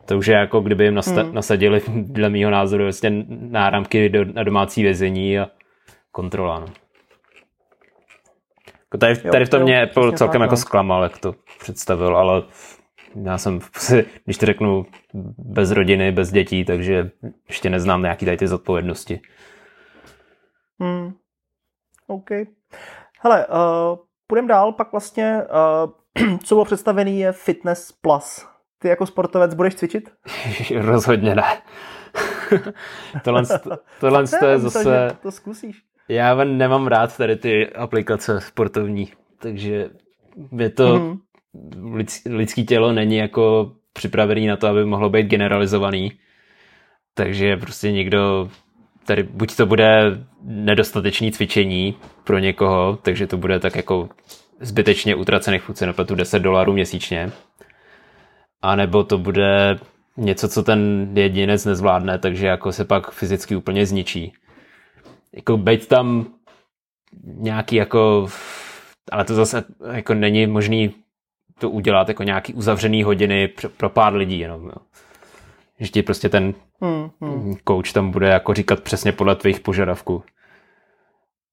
[0.05, 1.35] To už je jako kdyby jim nasta- mm.
[1.35, 5.49] nasadili, dle mýho názoru, vlastně náramky do, na domácí vězení a
[6.12, 6.61] kontrola.
[6.61, 6.67] No.
[8.83, 10.57] Jako tady, tady v tom jo, mě Apple celkem tak, jako no.
[10.57, 12.42] zklamal, jak to představil, ale
[13.25, 13.61] já jsem,
[14.25, 14.87] když to řeknu,
[15.38, 17.11] bez rodiny, bez dětí, takže
[17.49, 19.21] ještě neznám nějaký tady ty zodpovědnosti.
[20.81, 21.12] Hmm.
[22.07, 22.31] OK.
[23.21, 25.42] Hele, uh, půjdeme dál, pak vlastně,
[26.23, 28.47] uh, co bylo představené je Fitness Plus.
[28.79, 30.12] Ty jako sportovec budeš cvičit?
[30.77, 31.42] Rozhodně ne.
[33.25, 33.42] tohle,
[34.01, 35.16] tohle to je zase...
[35.23, 35.83] To zkusíš.
[36.09, 39.90] Já nemám rád tady ty aplikace sportovní, takže
[40.59, 40.99] je to...
[40.99, 41.16] Mm.
[42.27, 46.12] Lidský tělo není jako připravený na to, aby mohlo být generalizovaný.
[47.14, 48.51] Takže prostě někdo
[49.07, 54.09] tady buď to bude nedostatečný cvičení pro někoho, takže to bude tak jako
[54.61, 57.33] zbytečně utracených na 10 dolarů měsíčně.
[58.62, 59.79] A nebo to bude
[60.16, 64.33] něco, co ten jedinec nezvládne, takže jako se pak fyzicky úplně zničí.
[65.33, 66.27] Jako být tam
[67.23, 68.29] nějaký jako,
[69.12, 70.95] ale to zase jako není možný
[71.59, 74.64] to udělat jako nějaký uzavřený hodiny pro pár lidí jenom.
[74.64, 74.77] Jo.
[75.81, 77.55] Že ti prostě ten hmm, hmm.
[77.69, 80.23] coach tam bude jako říkat přesně podle tvých požadavků.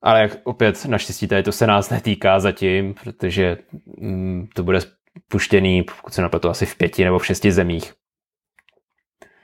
[0.02, 3.58] Ale jak opět naštěstí tady to se nás netýká zatím, protože
[3.98, 4.80] mm, to bude
[5.28, 7.94] puštěný, pokud se napletu, asi v pěti nebo v šesti zemích.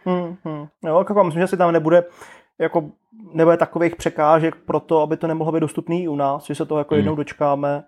[0.06, 0.68] Hmm, hmm.
[0.86, 2.04] Jo, jako myslím, že si tam nebude
[2.60, 2.92] jako
[3.34, 6.66] nebude takových překážek pro to, aby to nemohlo být dostupný i u nás, že se
[6.66, 7.00] toho jako hmm.
[7.00, 7.84] jednou dočkáme.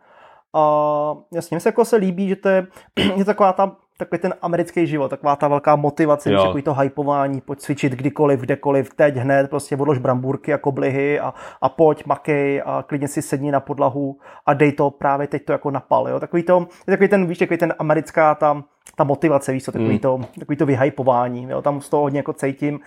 [0.54, 2.68] A jasně, mi se jako se líbí, že to je,
[3.16, 7.60] je taková ta takový ten americký život, taková ta velká motivace, takový to hypování, pojď
[7.60, 12.84] cvičit kdykoliv, kdekoliv, teď hned, prostě odlož brambůrky a koblihy a, a pojď, makej a
[12.88, 16.20] klidně si sedni na podlahu a dej to právě teď to jako napal, jo.
[16.20, 18.64] Takový to, takový ten, víš, takový ten americká ta,
[18.96, 20.00] ta motivace, víš co, takový, mm.
[20.00, 22.80] to, takový to vyhypování, jo, tam z toho hodně jako cítím.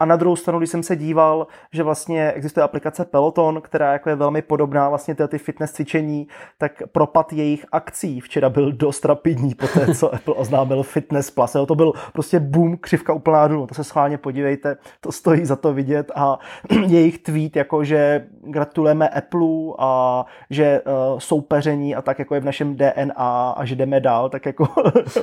[0.00, 4.08] A na druhou stranu, když jsem se díval, že vlastně existuje aplikace Peloton, která jako
[4.08, 9.54] je velmi podobná vlastně ty fitness cvičení, tak propad jejich akcí včera byl dost rapidní
[9.54, 11.54] po té, co Apple oznámil Fitness Plus.
[11.54, 13.66] Jo, to byl prostě boom, křivka úplná dolů.
[13.66, 16.38] To se schválně podívejte, to stojí za to vidět a
[16.86, 22.44] jejich tweet, jako že gratulujeme Apple a že uh, soupeření a tak jako je v
[22.44, 24.68] našem DNA a že jdeme dál, tak jako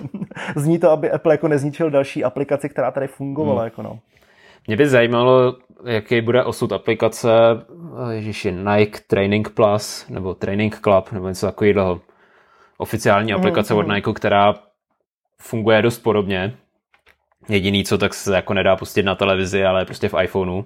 [0.56, 3.62] zní to, aby Apple jako nezničil další aplikaci, která tady fungovala.
[3.62, 3.66] Hmm.
[3.66, 4.00] Jako no.
[4.68, 7.30] Mě by zajímalo, jaký bude osud aplikace
[8.10, 12.02] ježiši, Nike Training Plus nebo Training Club nebo něco takového.
[12.78, 14.56] Oficiální hmm, aplikace mm, od Nike, která
[15.42, 16.54] funguje dost podobně.
[17.50, 20.64] Jediný, co tak se jako nedá pustit na televizi, ale prostě v iPhoneu.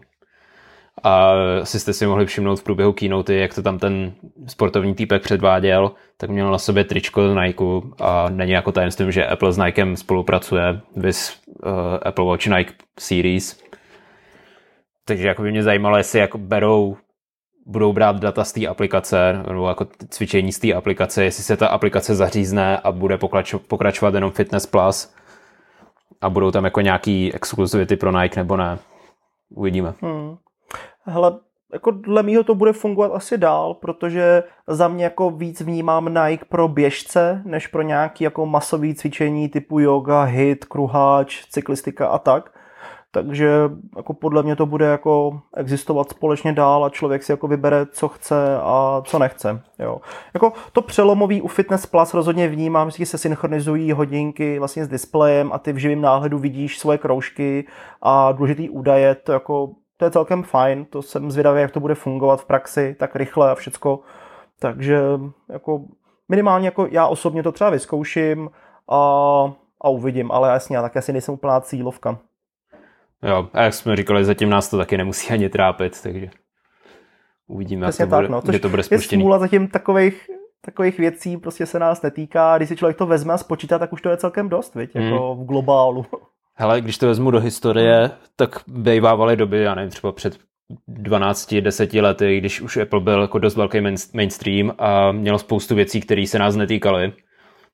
[1.03, 4.13] A asi jste si mohli všimnout v průběhu keynote, jak to tam ten
[4.47, 7.63] sportovní týpek předváděl, tak měl na sobě tričko Nike
[7.99, 13.63] a není jako tajemstvím, že Apple s Nikem spolupracuje vys uh, Apple Watch Nike Series.
[15.11, 16.97] Takže jako by mě zajímalo, jestli jako berou
[17.65, 21.67] budou brát data z té aplikace, nebo jako cvičení z té aplikace, jestli se ta
[21.67, 23.17] aplikace zařízne a bude
[23.67, 25.13] pokračovat jenom Fitness Plus
[26.21, 28.79] a budou tam jako nějaký exkluzivity pro Nike nebo ne.
[29.55, 29.93] Uvidíme.
[30.01, 30.35] Hmm.
[31.03, 31.39] Hele,
[31.73, 36.45] jako dle mýho to bude fungovat asi dál, protože za mě jako víc vnímám Nike
[36.45, 42.60] pro běžce, než pro nějaký jako masový cvičení typu yoga, hit, kruháč, cyklistika a tak.
[43.11, 47.85] Takže jako podle mě to bude jako existovat společně dál a člověk si jako vybere,
[47.85, 49.61] co chce a co nechce.
[49.79, 50.01] Jo.
[50.33, 55.51] Jako to přelomový u Fitness Plus rozhodně vnímám, že se synchronizují hodinky vlastně s displejem
[55.53, 57.67] a ty v živém náhledu vidíš svoje kroužky
[58.01, 61.95] a důležitý údaje, to jako to je celkem fajn, to jsem zvědavý, jak to bude
[61.95, 63.99] fungovat v praxi, tak rychle a všecko.
[64.59, 65.01] Takže
[65.49, 65.81] jako
[66.29, 68.49] minimálně jako já osobně to třeba vyzkouším
[68.89, 68.97] a,
[69.81, 72.17] a uvidím, ale jasně, já tak asi nejsem úplná cílovka.
[73.23, 76.29] Jo, a jak jsme říkali, zatím nás to taky nemusí ani trápit, takže
[77.47, 78.41] uvidíme, jak to, tak, bude, no.
[78.41, 79.19] kde to bude spuštěný.
[79.19, 80.29] Je smůla zatím takových,
[80.65, 82.57] takových věcí prostě se nás netýká.
[82.57, 84.95] Když si člověk to vezme a spočítá, tak už to je celkem dost, viď?
[84.95, 85.01] Mm.
[85.01, 86.05] jako v globálu.
[86.55, 90.37] Hele, když to vezmu do historie, tak bývávaly doby, já nevím, třeba před
[90.89, 93.81] 12-10 lety, když už Apple byl jako dost velký
[94.13, 97.13] mainstream a mělo spoustu věcí, které se nás netýkaly.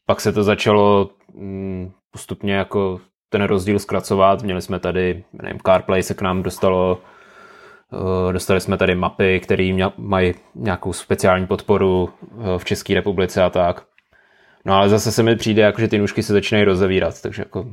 [0.06, 4.44] Pak se to začalo mm, postupně jako ten rozdíl zkracovat.
[4.44, 7.02] Měli jsme tady, nevím, CarPlay se k nám dostalo,
[8.30, 13.50] eh, dostali jsme tady mapy, které mají nějakou speciální podporu eh, v České republice a
[13.50, 13.84] tak.
[14.66, 17.66] No ale zase se mi přijde, jako, že ty nůžky se začínají rozevírat, takže jako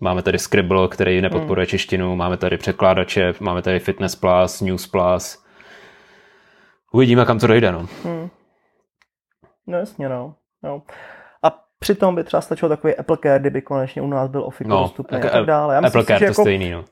[0.00, 1.70] máme tady Scribble, který nepodporuje hmm.
[1.70, 5.44] češtinu, máme tady překládače, máme tady Fitness Plus, News Plus.
[6.92, 7.86] Uvidíme, kam to dojde, no.
[8.04, 8.28] Hmm.
[9.66, 10.34] No jasně, no.
[10.62, 10.82] no.
[11.80, 15.18] Přitom by třeba stačilo takový Apple Care, kdyby konečně u nás byl Office no, dostupný
[15.18, 15.74] a tak dále.
[15.74, 16.84] Já Apple Care to jako, stejný, no.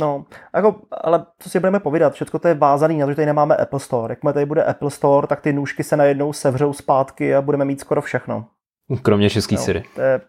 [0.00, 3.26] No, jako, ale co si budeme povídat, všechno to je vázaný na to, že tady
[3.26, 4.12] nemáme Apple Store.
[4.12, 7.80] Jakmile tady bude Apple Store, tak ty nůžky se najednou sevřou zpátky a budeme mít
[7.80, 8.46] skoro všechno.
[9.02, 9.82] Kromě český no, Siri.
[9.94, 10.20] To je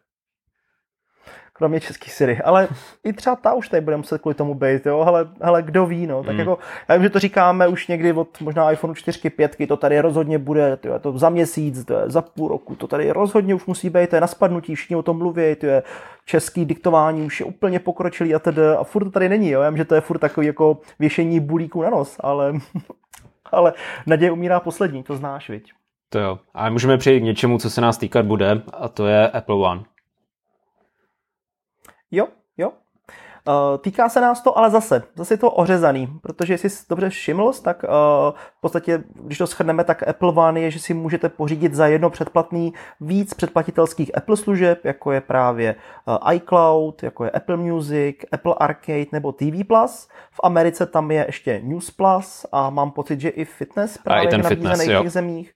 [1.62, 2.42] kromě český Siri.
[2.42, 2.68] Ale
[3.04, 6.08] i třeba ta už tady bude muset kvůli tomu být, jo, ale, ale kdo ví,
[6.08, 6.24] no.
[6.24, 6.40] Tak mm.
[6.40, 6.58] jako,
[6.90, 10.38] já vím, že to říkáme už někdy od možná iPhone 4, 5, to tady rozhodně
[10.38, 13.66] bude, to je to za měsíc, to je za půl roku, to tady rozhodně už
[13.66, 15.84] musí být, to je na spadnutí, všichni o tom mluví, to je
[16.26, 19.70] český diktování už je úplně pokročilý a tedy, a furt to tady není, jo, já
[19.70, 22.54] vím, že to je furt takový jako věšení bulíku na nos, ale,
[23.52, 23.74] ale
[24.08, 25.74] naděje umírá poslední, to znáš, viď?
[26.10, 26.40] To jo.
[26.54, 29.84] A můžeme přejít k něčemu, co se nás týkat bude, a to je Apple One.
[32.12, 32.72] Jo, jo.
[33.48, 37.10] Uh, týká se nás to, ale zase, zase je to ořezaný, protože jestli jsi dobře
[37.10, 37.90] všiml, tak uh,
[38.58, 42.10] v podstatě, když to shrneme, tak Apple One je, že si můžete pořídit za jedno
[42.10, 48.56] předplatný víc předplatitelských Apple služeb, jako je právě uh, iCloud, jako je Apple Music, Apple
[48.58, 50.08] Arcade nebo TV Plus.
[50.32, 54.28] V Americe tam je ještě News Plus a mám pocit, že i Fitness právě a
[54.28, 55.54] i ten fitness, v těch zemích.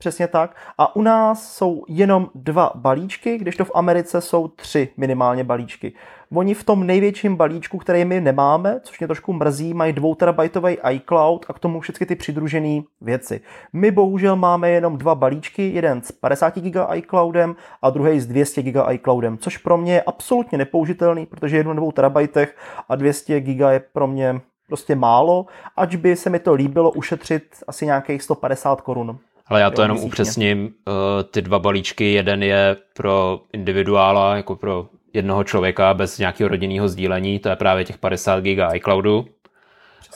[0.00, 0.56] Přesně tak.
[0.78, 5.92] A u nás jsou jenom dva balíčky, kdežto v Americe jsou tři minimálně balíčky.
[6.34, 10.76] Oni v tom největším balíčku, který my nemáme, což mě trošku mrzí, mají 2 terabajtový
[10.90, 13.40] iCloud a k tomu všechny ty přidružené věci.
[13.72, 18.62] My bohužel máme jenom dva balíčky, jeden s 50 GB iCloudem a druhý s 200
[18.62, 22.56] GB iCloudem, což pro mě je absolutně nepoužitelný, protože jednu na 2 terabajtech
[22.88, 27.42] a 200 GB je pro mě prostě málo, ač by se mi to líbilo ušetřit
[27.66, 29.18] asi nějakých 150 korun.
[29.48, 30.08] Ale já to jenom měsíčně.
[30.08, 30.64] upřesním.
[30.64, 30.94] Uh,
[31.30, 37.38] ty dva balíčky, jeden je pro individuála, jako pro jednoho člověka bez nějakého rodinného sdílení,
[37.38, 39.26] to je právě těch 50 GB iCloudu.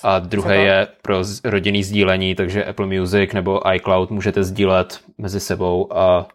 [0.02, 5.96] A druhý je pro rodinný sdílení, takže Apple Music nebo iCloud můžete sdílet mezi sebou
[5.96, 6.26] a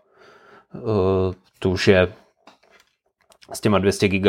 [0.74, 2.14] uh, to už je
[3.54, 4.28] s těma 200 GB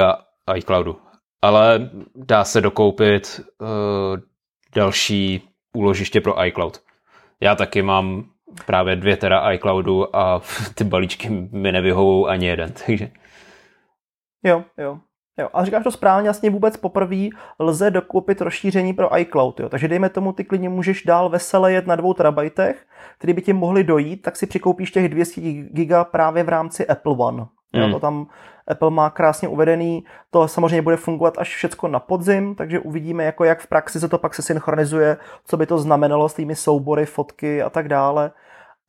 [0.57, 0.99] iCloudu.
[1.43, 3.69] Ale dá se dokoupit uh,
[4.75, 5.43] další
[5.77, 6.81] úložiště pro iCloud.
[7.41, 8.25] Já taky mám
[8.67, 10.43] právě dvě teda iCloudu a
[10.75, 13.11] ty balíčky mi nevyhovou ani jeden, takže...
[14.45, 14.99] Jo, jo.
[15.41, 19.61] Jo, a říkáš to správně, vlastně vůbec poprvé lze dokoupit rozšíření pro iCloud.
[19.61, 19.69] Jo.
[19.69, 22.87] Takže dejme tomu, ty klidně můžeš dál vesele jet na dvou terabajtech,
[23.19, 27.17] který by ti mohli dojít, tak si přikoupíš těch 200 giga právě v rámci Apple
[27.19, 27.47] One.
[27.73, 27.93] Jo, hmm.
[27.93, 28.27] to tam
[28.69, 33.45] Apple má krásně uvedený, to samozřejmě bude fungovat až všecko na podzim, takže uvidíme, jako
[33.45, 37.07] jak v praxi se to pak se synchronizuje, co by to znamenalo s tými soubory,
[37.07, 38.31] fotky a tak dále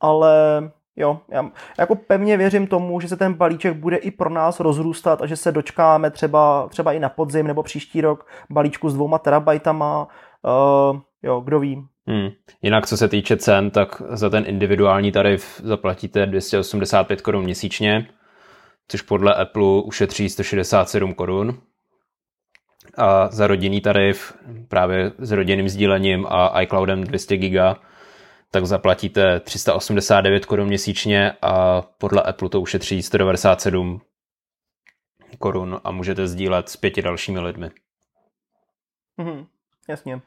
[0.00, 4.60] ale jo, já jako pevně věřím tomu, že se ten balíček bude i pro nás
[4.60, 8.94] rozrůstat a že se dočkáme třeba, třeba i na podzim nebo příští rok balíčku s
[8.94, 10.08] dvouma terabajtama,
[10.92, 11.84] uh, jo, kdo ví.
[12.06, 12.28] Hmm.
[12.62, 18.06] Jinak co se týče cen, tak za ten individuální tarif zaplatíte 285 korun měsíčně,
[18.90, 21.62] což podle Apple ušetří 167 korun.
[22.96, 24.32] A za rodinný tarif
[24.68, 27.76] právě s rodinným sdílením a iCloudem 200 giga
[28.50, 34.00] tak zaplatíte 389 korun měsíčně a podle Apple to ušetří 197
[35.38, 37.70] korun a můžete sdílet s pěti dalšími lidmi.
[39.16, 39.46] Mhm,
[39.88, 40.20] jasně.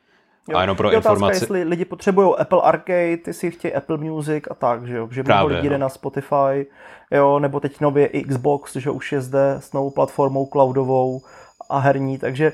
[0.49, 0.57] Jo.
[0.57, 1.23] A jenom pro je informaci.
[1.23, 5.07] Otázka, jestli lidi potřebují Apple Arcade, ty si chtějí Apple Music a tak, že jo,
[5.11, 5.81] že mnoho lidí jde no.
[5.81, 6.65] na Spotify,
[7.11, 11.21] jo, nebo teď nově Xbox, že už je zde s novou platformou cloudovou
[11.69, 12.53] a herní, takže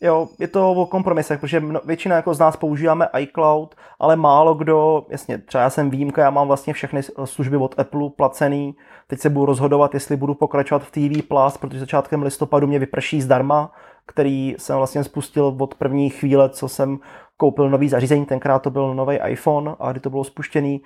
[0.00, 5.06] Jo, je to o kompromisech, protože většina jako z nás používáme iCloud, ale málo kdo,
[5.08, 9.30] jasně, třeba já jsem výjimka, já mám vlastně všechny služby od Apple placený, teď se
[9.30, 13.72] budu rozhodovat, jestli budu pokračovat v TV Plus, protože začátkem listopadu mě vyprší zdarma,
[14.08, 16.98] který jsem vlastně spustil od první chvíle, co jsem
[17.36, 20.80] koupil nový zařízení, tenkrát to byl nový iPhone a kdy to bylo spuštěný,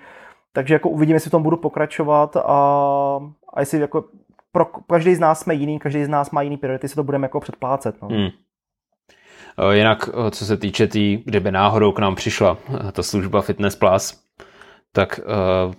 [0.53, 2.41] takže jako uvidím, jestli v tom budu pokračovat a,
[3.55, 4.05] a jestli jako
[4.53, 7.25] pro každý z nás jsme jiný, každý z nás má jiný priority, si to budeme
[7.25, 8.03] jako předplácet.
[8.03, 8.09] No.
[8.09, 8.29] Hmm.
[9.73, 12.57] Jinak, co se týče tý, kdyby náhodou k nám přišla
[12.93, 14.23] ta služba Fitness Plus,
[14.93, 15.21] tak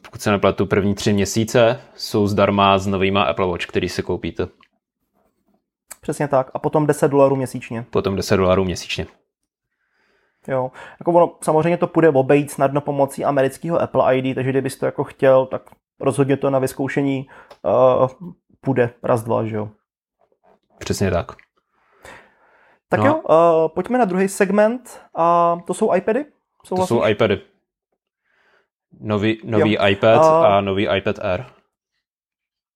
[0.01, 4.47] pokud se nepletu, první tři měsíce jsou zdarma s novýma Apple Watch, který si koupíte.
[6.03, 6.51] Přesně tak.
[6.53, 7.85] A potom 10 dolarů měsíčně.
[7.89, 9.07] Potom 10 dolarů měsíčně.
[10.47, 14.85] Jo, jako ono, samozřejmě to půjde obejít snadno pomocí amerického Apple ID, takže kdybyste to
[14.85, 15.61] jako chtěl, tak
[15.99, 17.27] rozhodně to na vyzkoušení
[17.61, 18.07] uh,
[18.61, 19.69] půjde raz, dva, že jo.
[20.77, 21.31] Přesně tak.
[22.89, 23.05] Tak no.
[23.05, 26.25] jo, uh, pojďme na druhý segment a to jsou iPady?
[26.69, 27.41] To jsou iPady.
[28.99, 31.45] Nový, nový iPad uh, a nový iPad Air.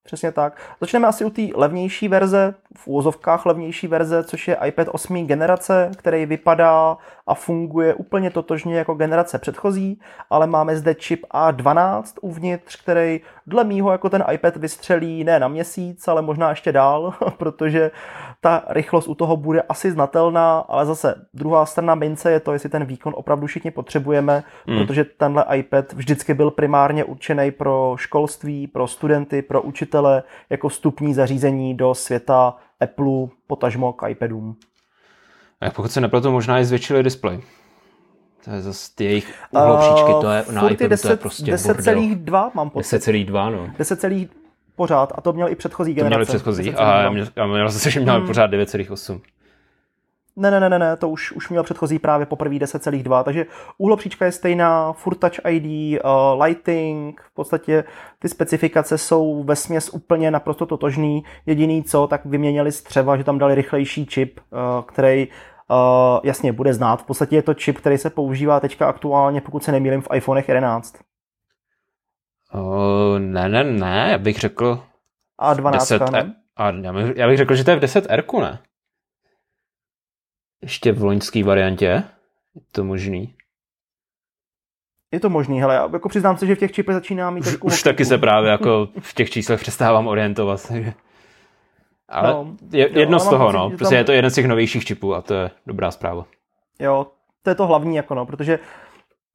[0.07, 0.75] Přesně tak.
[0.81, 5.27] Začneme asi u té levnější verze, v úvozovkách levnější verze, což je iPad 8.
[5.27, 12.03] generace, který vypadá a funguje úplně totožně jako generace předchozí, ale máme zde čip A12
[12.21, 17.13] uvnitř, který dle mýho jako ten iPad vystřelí ne na měsíc, ale možná ještě dál,
[17.37, 17.91] protože
[18.41, 22.69] ta rychlost u toho bude asi znatelná, ale zase druhá strana mince je to, jestli
[22.69, 24.77] ten výkon opravdu všichni potřebujeme, mm.
[24.77, 31.13] protože tenhle iPad vždycky byl primárně určený pro školství, pro studenty, pro učitele, jako vstupní
[31.13, 34.55] zařízení do světa Apple, potažmo k iPadům.
[35.61, 37.41] A pokud se nepletu, možná i zvětšili displej.
[38.45, 42.51] To je zase ty jejich uhlopříčky, to je na iPadu 10, to je prostě 10,2
[42.53, 42.97] mám pocit.
[42.97, 43.73] 10,2 no.
[43.77, 44.05] 10,
[44.75, 46.15] pořád a to měl i předchozí generace.
[46.15, 48.27] To měl i předchozí a já měl, já měl zase, že měl hmm.
[48.27, 49.21] pořád 9,8.
[50.39, 53.45] Ne, ne, ne, ne, to už, už měl předchozí právě poprvé 10,2, takže
[53.78, 57.84] úhlopříčka je stejná, furt Touch ID, uh, Lighting, v podstatě
[58.19, 63.38] ty specifikace jsou ve směs úplně naprosto totožný, jediný co, tak vyměnili střeva, že tam
[63.38, 67.97] dali rychlejší čip, uh, který uh, jasně bude znát, v podstatě je to čip, který
[67.97, 70.97] se používá teďka aktuálně, pokud se nemýlím, v iPhonech 11.
[72.54, 74.84] Uh, ne, ne, ne, já bych řekl...
[75.39, 76.34] A 12, 10, ne?
[76.58, 76.71] A
[77.15, 78.60] já bych řekl, že to je v 10 r ne?
[80.61, 82.03] Ještě v loňské variantě?
[82.55, 83.33] Je to možný?
[85.11, 87.67] Je to možný, hele, jako přiznám se, že v těch čipech začíná mít trošku...
[87.67, 90.71] Už, už taky se právě jako v těch číslech přestávám orientovat.
[92.09, 93.69] Ale no, je, jedno jo, z toho, pocit, no.
[93.69, 93.97] Prostě tam...
[93.97, 96.25] je to jeden z těch novějších čipů a to je dobrá zpráva.
[96.79, 97.07] Jo,
[97.43, 98.59] to je to hlavní, jako no, protože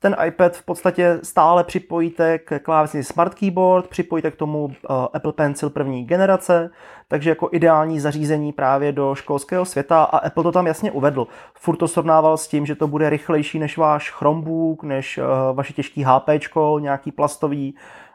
[0.02, 4.72] ten iPad v podstatě stále připojíte k klávesnici Smart Keyboard, připojíte k tomu uh,
[5.12, 6.70] Apple Pencil první generace,
[7.08, 11.26] takže jako ideální zařízení právě do školského světa a Apple to tam jasně uvedl.
[11.54, 15.72] Furt to srovnával s tím, že to bude rychlejší než váš Chromebook, než uh, vaše
[15.72, 16.28] těžký HP,
[16.78, 17.74] nějaký plastový,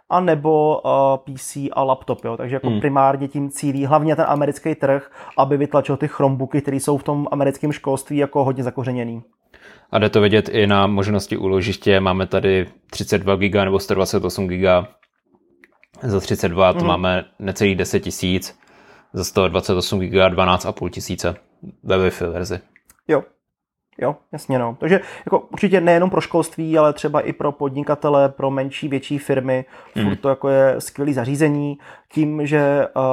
[0.09, 2.37] a nebo uh, eh, PC a laptop, jo.
[2.37, 2.79] takže jako hmm.
[2.79, 7.27] primárně tím cílí hlavně ten americký trh, aby vytlačil ty Chromebooky, které jsou v tom
[7.31, 9.23] americkém školství jako hodně zakořeněný.
[9.91, 11.99] A jde to vidět i na možnosti úložiště.
[11.99, 14.87] Máme tady 32 GB nebo 128 GB.
[16.03, 16.87] Za 32 to mm.
[16.87, 18.59] máme necelých 10 tisíc.
[19.13, 21.35] Za 128 GB 12,5 tisíce
[21.83, 22.59] ve Wi-Fi verzi.
[23.07, 23.23] Jo,
[24.01, 24.77] Jo, jasně no.
[24.79, 29.65] Takže jako určitě nejenom pro školství, ale třeba i pro podnikatele, pro menší, větší firmy.
[29.95, 30.03] Mm.
[30.03, 31.77] Furt to jako je skvělý zařízení.
[32.11, 33.03] Tím, že uh,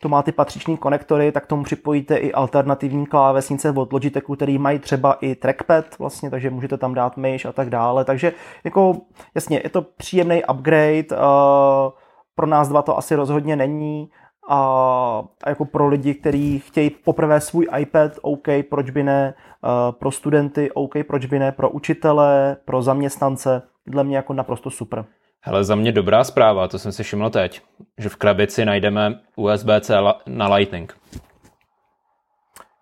[0.00, 4.78] to má ty patřiční konektory, tak tomu připojíte i alternativní klávesnice od Logitechu, který mají
[4.78, 8.04] třeba i trackpad vlastně, takže můžete tam dát myš a tak dále.
[8.04, 8.32] Takže
[8.64, 8.96] jako
[9.34, 11.06] jasně, je to příjemný upgrade.
[11.12, 11.92] Uh,
[12.34, 14.10] pro nás dva to asi rozhodně není,
[14.50, 19.34] a, a jako pro lidi, kteří chtějí poprvé svůj iPad, OK, proč by ne,
[19.64, 24.70] uh, pro studenty, OK, proč by ne, pro učitele, pro zaměstnance, dle mě jako naprosto
[24.70, 25.04] super.
[25.42, 27.60] Hele, za mě dobrá zpráva, to jsem si všiml teď,
[27.98, 29.94] že v krabici najdeme USB-C
[30.26, 30.96] na Lightning.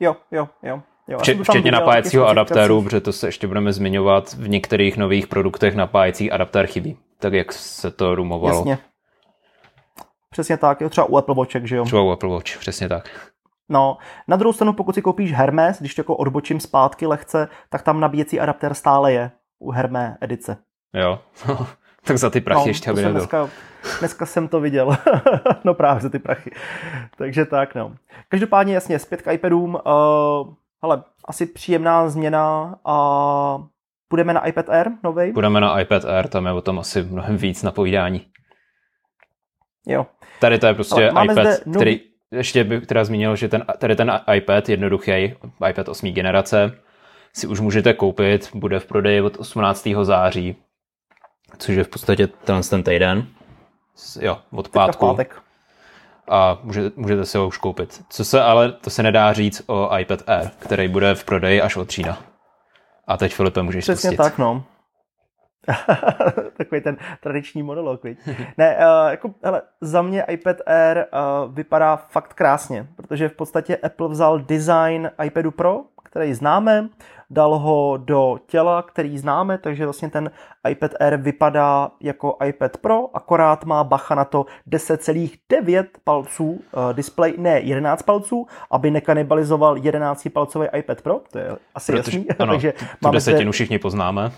[0.01, 0.83] Jo, jo, jo.
[1.09, 5.75] Jo, Včet, včetně napájecího adaptéru, protože to se ještě budeme zmiňovat, v některých nových produktech
[5.75, 8.59] napájecí adaptér chybí, tak jak se to rumovalo.
[8.59, 8.79] Jasně.
[10.31, 11.85] Přesně tak, jo, třeba u Apple Watch, že jo?
[11.85, 13.33] Třeba u Apple Watch, přesně tak.
[13.69, 13.99] No,
[14.29, 18.01] na druhou stranu, pokud si koupíš Hermes, když to jako odbočím zpátky lehce, tak tam
[18.01, 20.57] nabíjecí adaptér stále je u Hermé edice.
[20.95, 21.21] Jo,
[22.05, 23.51] tak za ty prachy no, ještě, aby dneska,
[23.99, 24.97] dneska jsem to viděl.
[25.65, 26.51] no právě za ty prachy.
[27.17, 27.95] Takže tak, no.
[28.29, 29.75] Každopádně jasně, zpět k iPadům.
[29.75, 33.59] Uh, hele, asi příjemná změna a
[34.09, 35.33] Půjdeme na iPad Air novej?
[35.33, 38.27] Půjdeme na iPad Air, tam je o tom asi mnohem víc na povídání.
[39.87, 40.07] Jo.
[40.41, 41.77] Tady to je prostě iPad, nový...
[41.77, 45.35] který ještě bych teda zmínil, že ten, tady ten iPad jednoduchý,
[45.69, 46.13] iPad 8.
[46.13, 46.73] generace,
[47.33, 49.89] si už můžete koupit, bude v prodeji od 18.
[50.03, 50.57] září,
[51.59, 53.27] což je v podstatě ten, ten týden,
[54.21, 55.07] jo, od pátku.
[55.07, 55.43] Pátek.
[56.31, 58.05] A můžete, můžete si ho už koupit.
[58.11, 61.77] Co se ale, to se nedá říct o iPad Air, který bude v prodeji až
[61.77, 62.19] od října.
[63.07, 64.17] A teď Filipe můžeš Přesně pustit.
[64.17, 64.65] tak, no.
[66.57, 68.19] Takový ten tradiční monolog, viď?
[68.59, 73.77] Ne, uh, jako, hele, za mě iPad Air uh, vypadá fakt krásně, protože v podstatě
[73.77, 76.89] Apple vzal design iPadu Pro, který známe,
[77.31, 80.31] dal ho do těla, který známe, takže vlastně ten
[80.69, 86.61] iPad Air vypadá jako iPad Pro, akorát má bacha na to 10,9 palců uh,
[86.93, 92.27] display, ne 11 palců, aby nekanibalizoval 11 palcový iPad Pro, to je asi Protože, jasný.
[92.39, 93.53] Ano, takže tu máme desetinu zde...
[93.53, 94.33] všichni poznáme.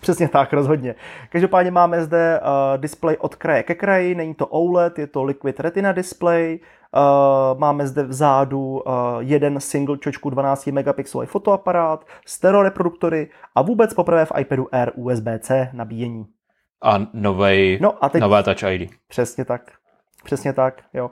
[0.00, 0.94] Přesně tak, rozhodně.
[1.28, 5.60] Každopádně máme zde uh, display od kraje ke kraji, není to OLED, je to Liquid
[5.60, 6.58] Retina display,
[6.96, 8.82] Uh, máme zde vzadu uh,
[9.18, 15.70] jeden single čočku 12 megapixelový fotoaparát, stereo reproduktory a vůbec poprvé v iPadu Air USB-C
[15.72, 16.26] nabíjení.
[16.82, 18.90] A novej, no a teď, nové Touch ID.
[19.08, 19.72] Přesně tak.
[20.24, 21.10] Přesně tak, jo.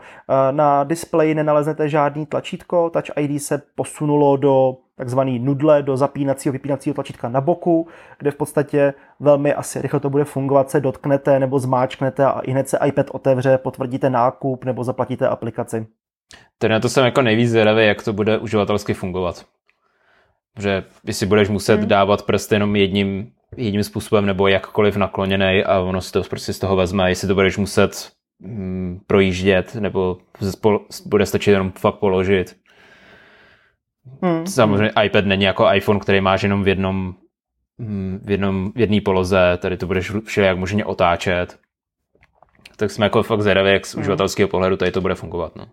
[0.50, 6.94] Na displeji nenaleznete žádný tlačítko, Touch ID se posunulo do takzvaný nudle, do zapínacího, vypínacího
[6.94, 7.88] tlačítka na boku,
[8.18, 12.50] kde v podstatě velmi asi rychle to bude fungovat, se dotknete nebo zmáčknete a i
[12.50, 15.86] hned se iPad otevře, potvrdíte nákup nebo zaplatíte aplikaci.
[16.58, 19.44] Tedy na to jsem jako nejvíc zvědavý, jak to bude uživatelsky fungovat.
[20.58, 21.88] Že si budeš muset hmm.
[21.88, 26.58] dávat prst jenom jedním, jedním způsobem nebo jakkoliv nakloněný a ono si to prostě z
[26.58, 30.18] toho vezme, jestli to budeš muset mm, projíždět, nebo
[31.06, 32.56] bude stačit jenom fakt položit.
[34.22, 34.46] Hmm.
[34.46, 35.04] Samozřejmě hmm.
[35.04, 37.14] iPad není jako iPhone, který máš jenom v jednom
[37.78, 41.58] mm, v jednom, v jedné poloze, tady to budeš jak možně otáčet.
[42.76, 44.00] Tak jsme jako fakt zvědaví, jak z hmm.
[44.00, 45.56] uživatelského pohledu tady to bude fungovat.
[45.56, 45.66] No.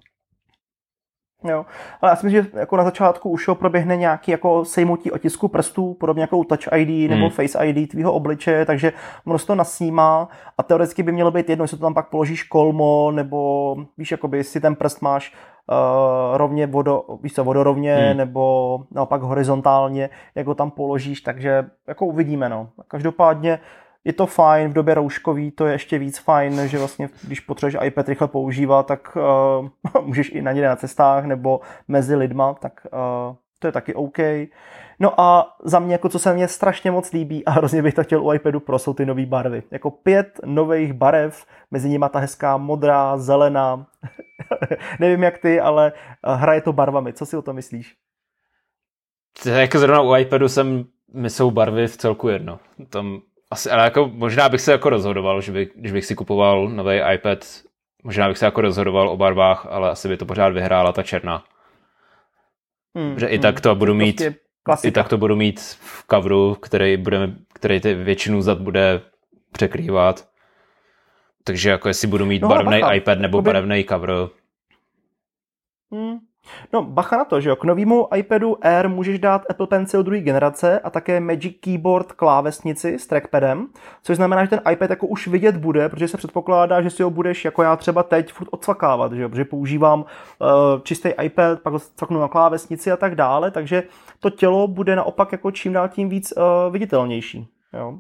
[1.48, 1.66] Jo,
[2.02, 5.94] ale já si myslím, že jako na začátku už proběhne nějaký jako sejmutí otisku prstů,
[5.94, 7.30] podobně jako Touch ID nebo hmm.
[7.30, 8.94] Face ID tvýho obličeje, takže
[9.26, 13.12] ono to nasnímá a teoreticky by mělo být jedno, jestli to tam pak položíš kolmo,
[13.12, 15.34] nebo víš, jakoby si ten prst máš
[15.72, 18.18] uh, rovně vodo, víš co, vodorovně, hmm.
[18.18, 22.70] nebo naopak horizontálně, jak ho tam položíš, takže jako uvidíme, no.
[22.88, 23.60] Každopádně
[24.06, 27.78] je to fajn, v době rouškový to je ještě víc fajn, že vlastně když potřebuješ
[27.84, 29.18] iPad rychle používat, tak
[29.96, 33.94] uh, můžeš i na ně na cestách nebo mezi lidma, tak uh, to je taky
[33.94, 34.18] OK.
[35.00, 38.04] No a za mě, jako co se mně strašně moc líbí a hrozně bych to
[38.04, 39.64] chtěl u iPadu Pro, jsou ty nové barvy.
[39.72, 43.86] Jako pět nových barev, mezi nimi ta hezká modrá, zelená.
[45.00, 45.94] Nevím jak ty, ale
[46.28, 47.14] eh, hraje to barvami.
[47.14, 47.96] Co si o to myslíš?
[49.46, 52.60] Jako zrovna u iPadu jsem, mi jsou barvy v celku jedno.
[52.90, 53.22] Tam
[53.52, 57.02] asi, ale jako možná bych se jako rozhodoval, že by, když bych si kupoval nový
[57.14, 57.40] iPad,
[58.04, 61.44] možná bych se jako rozhodoval o barvách, ale asi by to pořád vyhrála ta černá.
[62.96, 63.42] Hmm, že i hmm.
[63.42, 64.22] tak to budu mít,
[64.84, 69.02] i tak to budu mít v coveru, který, budeme, který ty většinu zad bude
[69.52, 70.30] překrývat.
[71.44, 74.12] Takže jako jestli budu mít no, barevný iPad nebo barevný cover.
[75.92, 76.18] Hmm.
[76.74, 80.22] No, bacha na to, že jo, k novému iPadu Air můžeš dát Apple Pencil druhé
[80.22, 83.68] generace a také Magic Keyboard klávesnici s trackpadem,
[84.04, 87.10] což znamená, že ten iPad jako už vidět bude, protože se předpokládá, že si ho
[87.10, 90.08] budeš jako já třeba teď furt odsvakávat, že jo, protože používám uh,
[90.84, 93.84] čistý iPad, pak ho cvaknu na klávesnici a tak dále, takže
[94.20, 97.98] to tělo bude naopak jako čím dál tím víc uh, viditelnější, jo.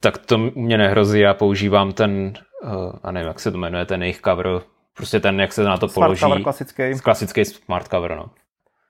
[0.00, 2.32] Tak to mě nehrozí, já používám ten,
[2.64, 4.60] uh, a nevím, jak se to jmenuje, ten jejich cover
[4.98, 6.20] Prostě ten, jak se na to smart položí.
[6.20, 7.00] Cover klasický.
[7.02, 8.30] Klasický smart cover, no.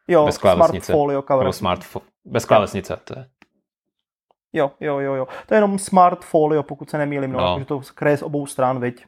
[0.08, 0.86] Jo, bez klávesnice.
[0.86, 1.44] smart folio cover.
[1.44, 3.26] Nebo smart fo- bez klávesnice, to je.
[4.52, 5.28] Jo, jo, jo, jo.
[5.46, 7.64] To je jenom smart folio, pokud se nemýlím, no, no.
[7.64, 9.06] to kraje z obou stran, viď?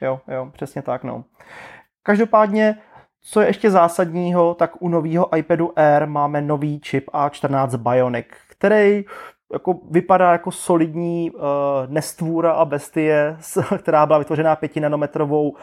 [0.00, 1.24] Jo, jo, přesně tak, no.
[2.02, 2.78] Každopádně,
[3.20, 9.04] co je ještě zásadního, tak u nového iPadu Air máme nový čip A14 Bionic, který
[9.52, 11.40] jako vypadá jako solidní uh,
[11.86, 13.36] nestvůra a bestie,
[13.78, 15.56] která byla vytvořená 5 nanometrovou uh,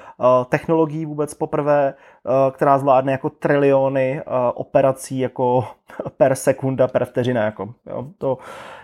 [0.49, 5.67] technologií vůbec poprvé, uh, která zvládne jako triliony uh, operací jako
[6.17, 7.43] per sekunda, per vteřina.
[7.43, 8.07] Jako, jo.
[8.17, 8.37] To,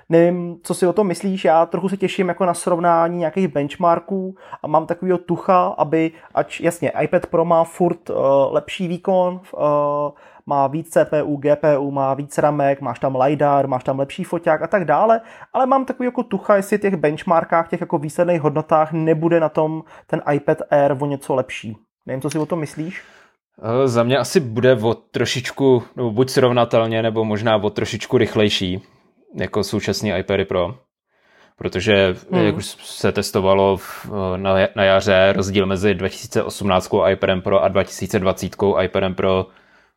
[0.10, 4.36] nevím, co si o tom myslíš, já trochu se těším jako na srovnání nějakých benchmarků
[4.64, 8.16] a mám takovýho tucha, aby, ač jasně, iPad Pro má furt uh,
[8.49, 9.62] lepší výkon, uh,
[10.46, 14.68] má víc CPU, GPU, má víc ramek, máš tam LiDAR, máš tam lepší foťák a
[14.68, 15.22] tak dále,
[15.54, 19.84] ale mám takový jako tucha, jestli těch benchmarkách, těch jako výsledných hodnotách nebude na tom
[20.08, 21.78] ten iPad Air o něco lepší.
[22.06, 23.04] Nevím, co si o tom myslíš?
[23.86, 28.82] Za mě asi bude o trošičku, nebo buď srovnatelně, nebo možná o trošičku rychlejší,
[29.36, 30.76] jako současný iPady Pro.
[31.58, 32.46] protože hmm.
[32.46, 38.52] jak už se testovalo v, na, na jaře rozdíl mezi 2018 iPadem Pro a 2020
[38.82, 39.48] iPadem Pro,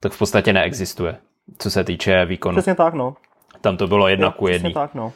[0.00, 1.16] tak v podstatě neexistuje,
[1.58, 2.56] co se týče výkonu.
[2.56, 3.16] Přesně tak, no.
[3.60, 4.72] Tam to bylo jedna jo, ku jedný.
[4.72, 5.12] tak, no.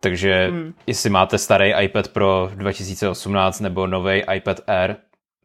[0.00, 0.74] Takže hmm.
[0.86, 4.96] jestli máte starý iPad Pro 2018 nebo nový iPad Air,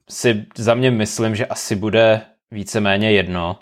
[0.09, 3.59] si za mě myslím, že asi bude víceméně jedno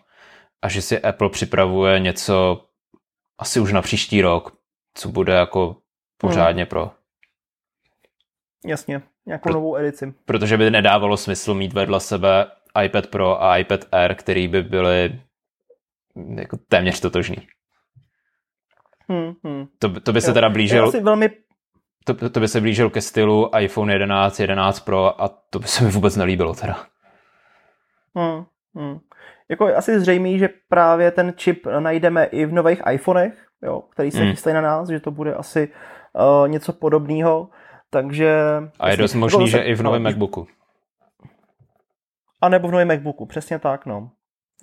[0.62, 2.66] a že si Apple připravuje něco
[3.39, 4.58] asi už na příští rok,
[4.93, 5.76] co bude jako
[6.18, 6.70] pořádně hmm.
[6.70, 6.91] pro.
[8.66, 10.14] Jasně, nějakou pro, novou edici.
[10.26, 12.45] Protože by nedávalo smysl mít vedle sebe
[12.84, 15.20] iPad Pro a iPad Air, který by byly
[16.36, 17.47] jako téměř totožný.
[19.09, 19.67] Hmm, hmm.
[19.80, 20.34] To, to by se jo.
[20.34, 20.88] teda blížil...
[20.88, 21.30] Asi velmi...
[22.05, 25.84] To, to by se blížil ke stylu iPhone 11, 11 Pro a to by se
[25.84, 26.86] mi vůbec nelíbilo teda.
[28.15, 28.45] Hmm,
[28.76, 28.99] hmm.
[29.49, 34.11] Jako je asi zřejmé, že právě ten čip najdeme i v nových iPhonech, jo, který
[34.11, 34.32] se hmm.
[34.32, 35.70] chystají na nás, že to bude asi
[36.13, 37.49] uh, něco podobného.
[37.89, 38.34] Takže...
[38.80, 40.47] A je dost možný, že i v novém no, MacBooku.
[42.41, 44.09] A nebo v novém MacBooku, přesně tak, no.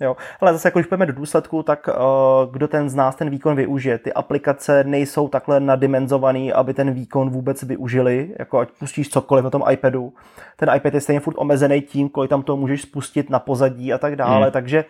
[0.01, 3.29] Jo, ale zase, jako když půjdeme do důsledku, tak uh, kdo ten z nás ten
[3.29, 3.97] výkon využije?
[3.97, 9.49] Ty aplikace nejsou takhle nadimenzovaný, aby ten výkon vůbec využili, jako ať pustíš cokoliv na
[9.49, 10.13] tom iPadu.
[10.57, 13.97] Ten iPad je stejně furt omezený tím, kolik tam to můžeš spustit na pozadí a
[13.97, 14.51] tak dále, hmm.
[14.51, 14.85] takže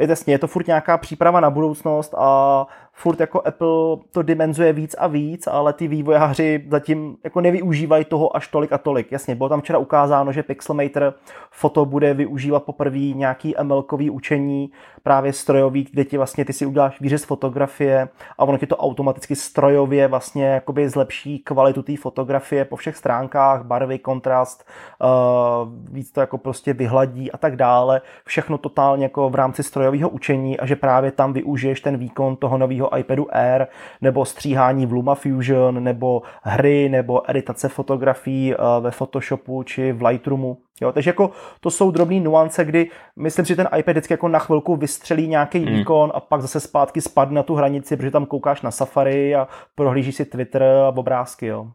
[0.00, 4.72] je jasně, je to furt nějaká příprava na budoucnost a furt jako Apple to dimenzuje
[4.72, 9.12] víc a víc, ale ty vývojáři zatím jako nevyužívají toho až tolik a tolik.
[9.12, 11.14] Jasně, bylo tam včera ukázáno, že Pixelmator
[11.50, 14.70] foto bude využívat poprvé nějaký ml učení,
[15.02, 19.36] právě strojový, kde ti vlastně ty si uděláš výřez fotografie a ono ti to automaticky
[19.36, 24.64] strojově vlastně jakoby zlepší kvalitu té fotografie po všech stránkách, barvy, kontrast,
[25.02, 28.00] uh, víc to jako prostě vyhladí a tak dále.
[28.24, 32.58] Všechno totálně jako v rámci strojového učení a že právě tam využiješ ten výkon toho
[32.58, 33.66] nového iPadu Air,
[34.00, 40.58] nebo stříhání v LumaFusion, nebo hry, nebo editace fotografií eh, ve Photoshopu či v Lightroomu.
[40.80, 41.30] Jo, takže jako
[41.60, 45.28] to jsou drobné nuance, kdy myslím si, že ten iPad vždycky jako na chvilku vystřelí
[45.28, 45.66] nějaký mm.
[45.66, 49.48] výkon a pak zase zpátky spadne na tu hranici, protože tam koukáš na Safari a
[49.74, 51.68] prohlížíš si Twitter a obrázky, jo.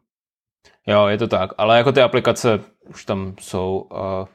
[0.88, 2.60] Jo, je to tak, ale jako ty aplikace
[2.90, 3.88] už tam jsou.
[3.92, 4.28] Uh,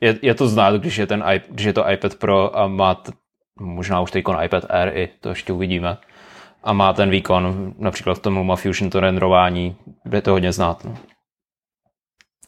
[0.00, 3.12] je, je to znát, když je, ten, když je to iPad Pro a má t,
[3.60, 5.98] možná už teď iPad Air i, to ještě uvidíme
[6.62, 10.84] a má ten výkon, například v tom LumaFusion to renderování, bude to hodně znát.
[10.84, 10.94] No.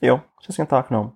[0.02, 1.12] Jo, přesně tak, no.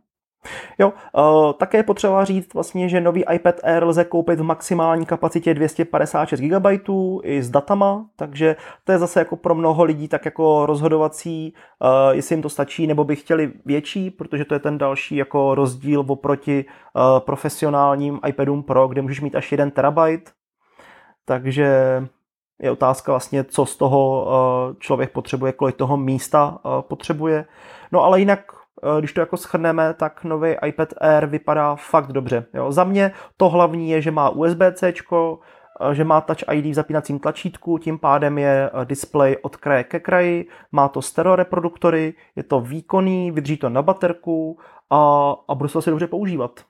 [0.79, 5.07] Jo, uh, také je potřeba říct vlastně, že nový iPad Air lze koupit v maximální
[5.07, 6.67] kapacitě 256 GB
[7.23, 12.17] i s datama, takže to je zase jako pro mnoho lidí tak jako rozhodovací, uh,
[12.17, 16.05] jestli jim to stačí, nebo by chtěli větší, protože to je ten další jako rozdíl
[16.09, 20.31] oproti uh, profesionálním iPadům Pro, kde můžeš mít až 1 terabyte,
[21.25, 22.03] takže
[22.63, 27.45] je otázka vlastně, co z toho eh, člověk potřebuje, kolik toho místa eh, potřebuje.
[27.93, 28.41] No ale jinak,
[28.83, 32.45] eh, když to jako schrneme, tak nový iPad Air vypadá fakt dobře.
[32.55, 32.73] Jo.
[32.73, 34.93] Za mě to hlavní je, že má USB-C,
[35.93, 40.49] že má Touch ID v zapínacím tlačítku, tím pádem je display od kraje ke kraji,
[40.73, 44.59] má to stereo reproduktory, je to výkonný, vydrží to na baterku
[44.91, 46.61] a, a bude se asi dobře používat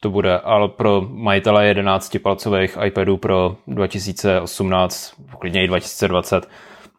[0.00, 6.48] to bude, ale pro majitele 11-palcových iPadů pro 2018, klidně i 2020,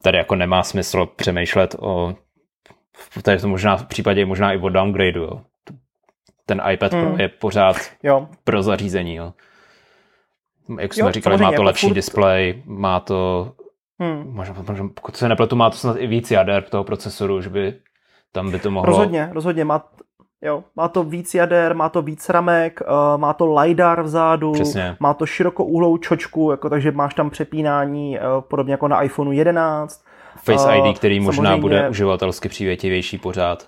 [0.01, 2.15] tady jako nemá smysl přemýšlet o
[3.23, 5.21] tady to možná v případě možná i o downgradeu.
[5.21, 5.41] Jo.
[6.45, 6.91] Ten iPad.
[6.91, 8.27] Pro je pořád jo.
[8.43, 9.15] pro zařízení.
[9.15, 9.33] Jo.
[10.79, 11.95] Jak jsme jo, říkali, má to jako lepší furt...
[11.95, 13.51] display, má to
[13.99, 14.33] hmm.
[14.33, 17.73] možná, možná, pokud se nepletu, má to snad i víc jader toho procesoru, že by
[18.31, 18.85] tam by to mohlo...
[18.85, 19.65] Rozhodně, rozhodně.
[19.65, 19.83] Má,
[20.43, 24.97] Jo, má to víc jader, má to víc ramek, uh, má to LiDAR vzadu, Přesně.
[24.99, 30.03] má to širokouhlou čočku, jako, takže máš tam přepínání uh, podobně jako na iPhoneu 11.
[30.35, 31.61] Face uh, ID, který možná samozřejmě...
[31.61, 33.67] bude uživatelsky přívětivější pořád.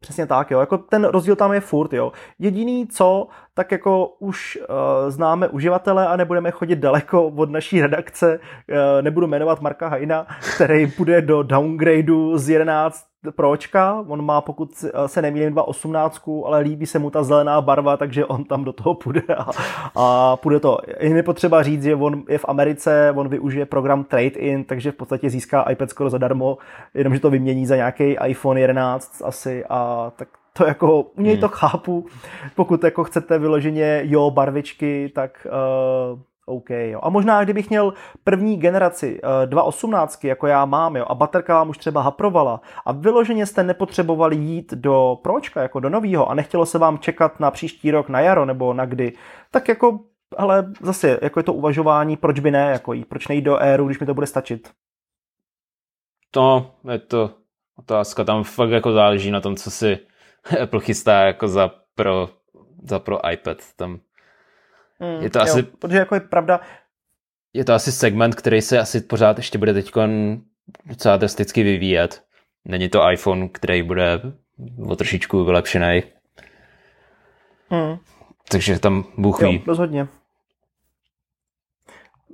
[0.00, 0.60] Přesně tak, jo.
[0.60, 2.12] Jako ten rozdíl tam je furt, jo.
[2.38, 8.38] Jediný co, tak jako už uh, známe uživatele a nebudeme chodit daleko od naší redakce,
[8.38, 14.84] uh, nebudu jmenovat Marka Hajna, který bude do downgradeu z 11 pročka, on má, pokud
[15.06, 18.94] se nemýlím, 2.18, ale líbí se mu ta zelená barva, takže on tam do toho
[18.94, 19.50] půjde a,
[19.94, 20.78] a půjde to.
[21.00, 25.30] Je potřeba říct, že on je v Americe, on využije program Trade-in, takže v podstatě
[25.30, 26.58] získá iPad skoro zadarmo,
[26.94, 31.40] jenomže to vymění za nějaký iPhone 11 asi a tak to jako, u něj hmm.
[31.40, 32.06] to chápu,
[32.54, 37.00] pokud jako chcete vyloženě jo barvičky, tak uh, OK, jo.
[37.02, 41.68] A možná, kdybych měl první generaci uh, 2.18, jako já mám, jo, a baterka vám
[41.68, 46.66] už třeba haprovala a vyloženě jste nepotřebovali jít do pročka, jako do nového a nechtělo
[46.66, 49.12] se vám čekat na příští rok, na jaro nebo na kdy,
[49.50, 50.00] tak jako,
[50.36, 53.86] ale zase, jako je to uvažování, proč by ne, jako jí, proč nejít do éru,
[53.86, 54.70] když mi to bude stačit.
[56.30, 57.30] To je to
[57.78, 59.98] otázka, tam fakt jako záleží na tom, co si
[60.62, 62.28] Apple chystá jako za pro,
[62.82, 63.58] za pro iPad.
[63.76, 63.98] Tam
[65.04, 65.62] mm, je to jo, asi...
[65.62, 66.60] Protože jako je pravda...
[67.52, 69.90] Je to asi segment, který se asi pořád ještě bude teď
[70.86, 72.24] docela drasticky vyvíjet.
[72.64, 74.20] Není to iPhone, který bude
[74.86, 76.02] o trošičku vylepšený.
[77.70, 77.96] Mm.
[78.50, 79.54] Takže tam Bůh ví.
[79.54, 80.08] Jo, rozhodně.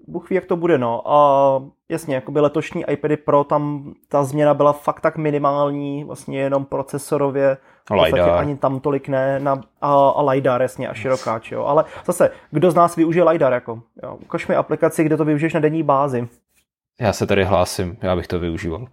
[0.07, 1.13] Bůh ví, jak to bude, no.
[1.13, 6.65] A jasně, jakoby letošní iPady Pro, tam ta změna byla fakt tak minimální, vlastně jenom
[6.65, 7.57] procesorově,
[8.05, 8.31] LiDAR.
[8.31, 11.65] ani tam tolik ne, na, a, a LiDAR, jasně, a širokáč, jo.
[11.65, 14.19] Ale zase, kdo z nás využije LiDAR, jako, jo.
[14.23, 16.29] Ukaž mi aplikaci, kde to využiješ na denní bázi.
[17.01, 18.87] Já se tady hlásím, já bych to využíval.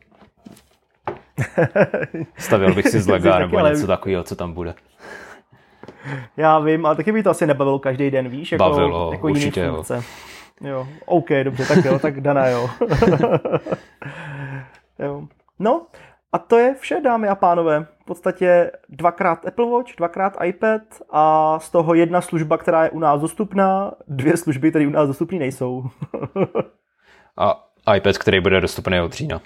[2.37, 3.69] Stavil bych si z lega nebo ale...
[3.69, 4.73] něco takového, co tam bude.
[6.37, 8.51] Já vím, ale taky by to asi nebavilo každý den, víš?
[8.51, 9.95] Jako, Bavilo, jako určitě jiný funkce.
[9.95, 10.01] jo.
[10.61, 12.69] Jo, OK, dobře, tak jo, tak daná jo.
[14.99, 15.27] jo.
[15.59, 15.85] No,
[16.31, 17.87] a to je vše, dámy a pánové.
[18.01, 22.99] V podstatě dvakrát Apple Watch, dvakrát iPad a z toho jedna služba, která je u
[22.99, 25.83] nás dostupná, dvě služby, které u nás dostupné nejsou.
[27.37, 29.41] a iPad, který bude dostupný od října.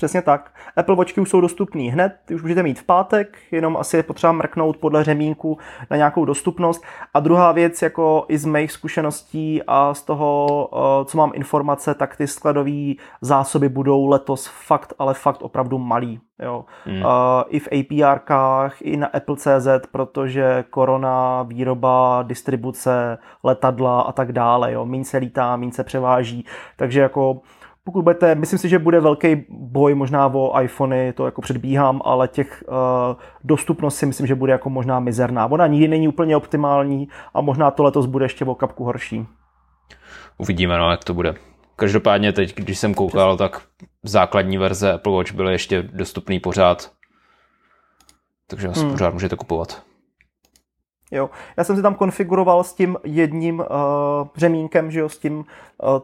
[0.00, 0.50] Přesně tak.
[0.76, 4.32] Apple Watchky už jsou dostupný hned, už můžete mít v pátek, jenom asi je potřeba
[4.32, 5.58] mrknout podle řemínku
[5.90, 6.82] na nějakou dostupnost.
[7.14, 11.94] A druhá věc, jako i z mých zkušeností a z toho, eh, co mám informace,
[11.94, 16.20] tak ty skladové zásoby budou letos fakt, ale fakt opravdu malý.
[16.42, 16.64] Jo.
[16.84, 17.02] Hmm.
[17.02, 17.10] Uh,
[17.48, 24.72] I v APRkách, i na Apple.cz, protože korona, výroba, distribuce, letadla a tak dále.
[24.72, 24.86] Jo.
[24.86, 26.44] Míň se lítá, míň se převáží.
[26.76, 27.40] Takže jako
[27.90, 32.28] pokud budete, myslím si, že bude velký boj možná o iPhony, to jako předbíhám, ale
[32.28, 32.74] těch uh,
[33.44, 35.46] dostupnost si myslím, že bude jako možná mizerná.
[35.46, 39.26] Ona nikdy není úplně optimální a možná to letos bude ještě o kapku horší.
[40.38, 41.34] Uvidíme, no, jak to bude.
[41.76, 43.62] Každopádně teď, když jsem koukal, tak
[44.02, 46.90] základní verze Apple Watch byly ještě dostupný pořád.
[48.46, 48.90] Takže asi hmm.
[48.90, 49.82] pořád můžete kupovat.
[51.10, 51.30] Jo.
[51.56, 53.66] Já jsem si tam konfiguroval s tím jedním uh,
[54.36, 55.44] řemínkem, že jo, s tím uh,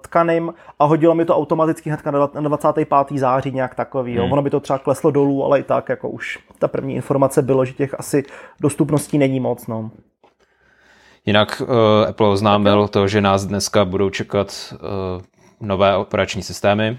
[0.00, 2.88] tkaným a hodilo mi to automaticky hned na 25.
[3.18, 4.14] září nějak takový.
[4.14, 4.22] Jo.
[4.22, 4.32] Hmm.
[4.32, 7.64] Ono by to třeba kleslo dolů, ale i tak jako už ta první informace bylo,
[7.64, 8.24] že těch asi
[8.60, 9.66] dostupností není moc.
[9.66, 9.90] No.
[11.26, 11.68] Jinak uh,
[12.08, 15.22] Apple oznámil to, že nás dneska budou čekat uh,
[15.60, 16.98] nové operační systémy.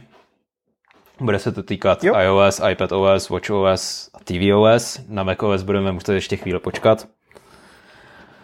[1.20, 2.14] Bude se to týkat jo.
[2.20, 5.02] iOS, iPadOS, WatchOS a tvOS.
[5.08, 7.08] Na macOS budeme muset ještě chvíli počkat.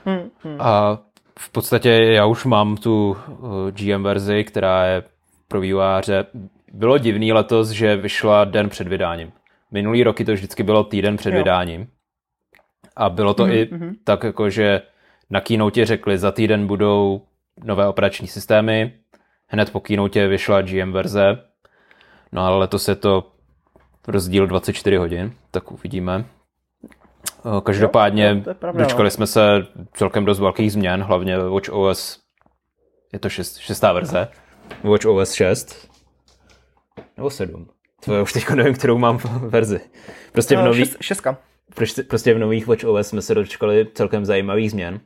[0.06, 0.58] Hmm, hmm.
[0.60, 1.00] A
[1.40, 5.04] v podstatě já už mám tu uh, GM verzi, která je
[5.48, 6.26] pro vývojáře.
[6.74, 9.32] Bylo divný letos, že vyšla den před vydáním.
[9.72, 11.38] Minulý roky to vždycky bylo týden před jo.
[11.38, 11.88] vydáním.
[12.96, 13.54] A bylo to mm-hmm.
[13.54, 13.96] i mm-hmm.
[14.04, 14.82] tak, jako že
[15.30, 17.22] na keynote řekli, za týden budou
[17.64, 18.94] nové operační systémy,
[19.48, 21.38] hned po keynote vyšla GM verze,
[22.32, 23.32] no ale letos je to
[24.08, 26.26] rozdíl 24 hodin, tak uvidíme.
[27.46, 29.12] Eh, každopádně jo, to, to dočkali no.
[29.12, 32.20] jsme se celkem dost velkých změn, hlavně Watch OS,
[33.14, 34.28] je to šest, šestá verze,
[34.84, 35.90] Watch OS 6,
[37.18, 37.68] nebo 7.
[38.06, 39.18] To je už teď nevím, kterou mám
[39.48, 39.80] verzi.
[40.32, 41.38] Prostě v eh, nových, šest, šestka.
[41.76, 45.00] Prostě, prostě v nových Watch OS jsme se dočkali celkem zajímavých změn.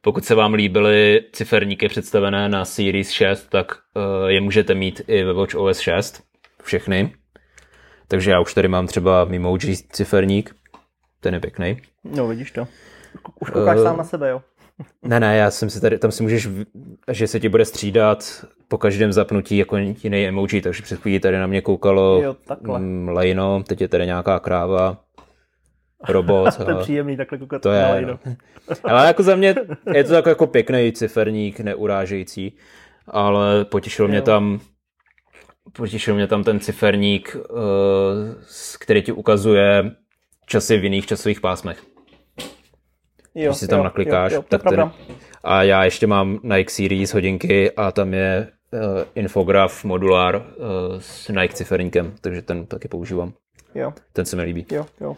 [0.00, 5.24] Pokud se vám líbily ciferníky představené na Series 6, tak uh, je můžete mít i
[5.24, 6.22] ve Watch OS 6,
[6.62, 7.14] všechny.
[8.08, 10.54] Takže já už tady mám třeba Memoji ciferník,
[11.24, 11.76] ten je pěkný.
[12.04, 12.68] No, vidíš to.
[13.40, 14.42] Už koukáš uh, sám na sebe, jo?
[15.02, 16.48] Ne, ne, já jsem si tady, tam si můžeš,
[17.10, 21.38] že se ti bude střídat po každém zapnutí jako jiný emoji, takže před chvílí tady
[21.38, 22.36] na mě koukalo jo,
[22.78, 24.98] mm, lejno, teď je tady nějaká kráva,
[26.08, 26.56] robot.
[26.56, 28.18] to je příjemný takhle koukat to je, na lejno.
[28.26, 28.36] No.
[28.84, 29.54] Ale jako za mě
[29.94, 32.56] je to tak jako pěkný ciferník, neurážející,
[33.06, 34.08] ale potěšil jo.
[34.08, 34.60] mě tam
[35.72, 37.58] potěšil mě tam ten ciferník, uh,
[38.80, 39.90] který ti ukazuje
[40.46, 41.82] časy v jiných časových pásmech.
[43.34, 44.90] Jo, Když si tam jo, naklikáš, jo, jo, tak ten...
[45.44, 48.80] A já ještě mám Nike Series hodinky a tam je uh,
[49.14, 50.42] infograf modulár uh,
[50.98, 53.32] s Nike ciferníkem, takže ten taky používám.
[53.74, 53.92] Jo.
[54.12, 54.66] Ten se mi líbí.
[54.72, 55.16] Jo, jo.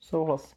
[0.00, 0.54] Souhlas.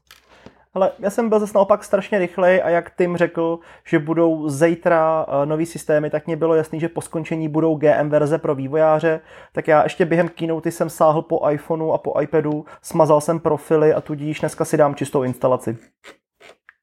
[0.75, 5.25] Ale já jsem byl zase naopak strašně rychlej a jak Tim řekl, že budou zítra
[5.27, 9.19] uh, nový systémy, tak mě bylo jasný, že po skončení budou GM verze pro vývojáře,
[9.51, 13.93] tak já ještě během keynote jsem sáhl po iPhoneu a po iPadu, smazal jsem profily
[13.93, 15.77] a tudíž dneska si dám čistou instalaci.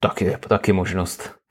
[0.01, 1.42] Taky, taky možnost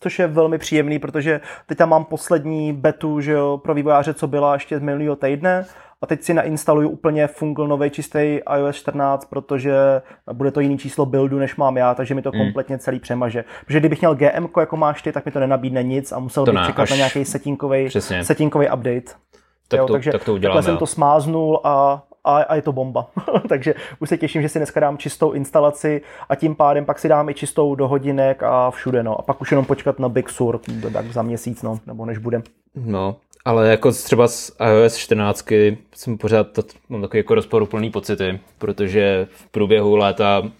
[0.00, 4.26] což je velmi příjemný, protože teď tam mám poslední betu že jo, pro vývojáře, co
[4.26, 5.66] byla ještě z minulého týdne
[6.02, 11.06] a teď si nainstaluju úplně fungl nový čistý iOS 14, protože bude to jiný číslo
[11.06, 12.38] buildu, než mám já, takže mi to mm.
[12.38, 13.44] kompletně celý přemaže.
[13.66, 16.52] Protože kdybych měl GM, jako máš ty, tak mi to nenabídne nic a musel to
[16.52, 17.24] bych ne, čekat na nějaký
[18.22, 19.12] settingový update.
[19.68, 20.56] Tak jo, to, takže tak to uděláme.
[20.56, 23.06] takhle jsem to smáznul a, a, a je to bomba.
[23.48, 27.08] takže už se těším, že si dneska dám čistou instalaci a tím pádem pak si
[27.08, 29.02] dám i čistou do hodinek a všude.
[29.02, 29.18] No.
[29.18, 30.60] A pak už jenom počkat na Big Sur
[30.92, 32.42] tak za měsíc, no, nebo než bude.
[32.74, 35.46] No, ale jako třeba z iOS 14
[35.94, 40.50] jsem pořád to, mám takový jako rozporuplný pocity, protože v průběhu léta uh,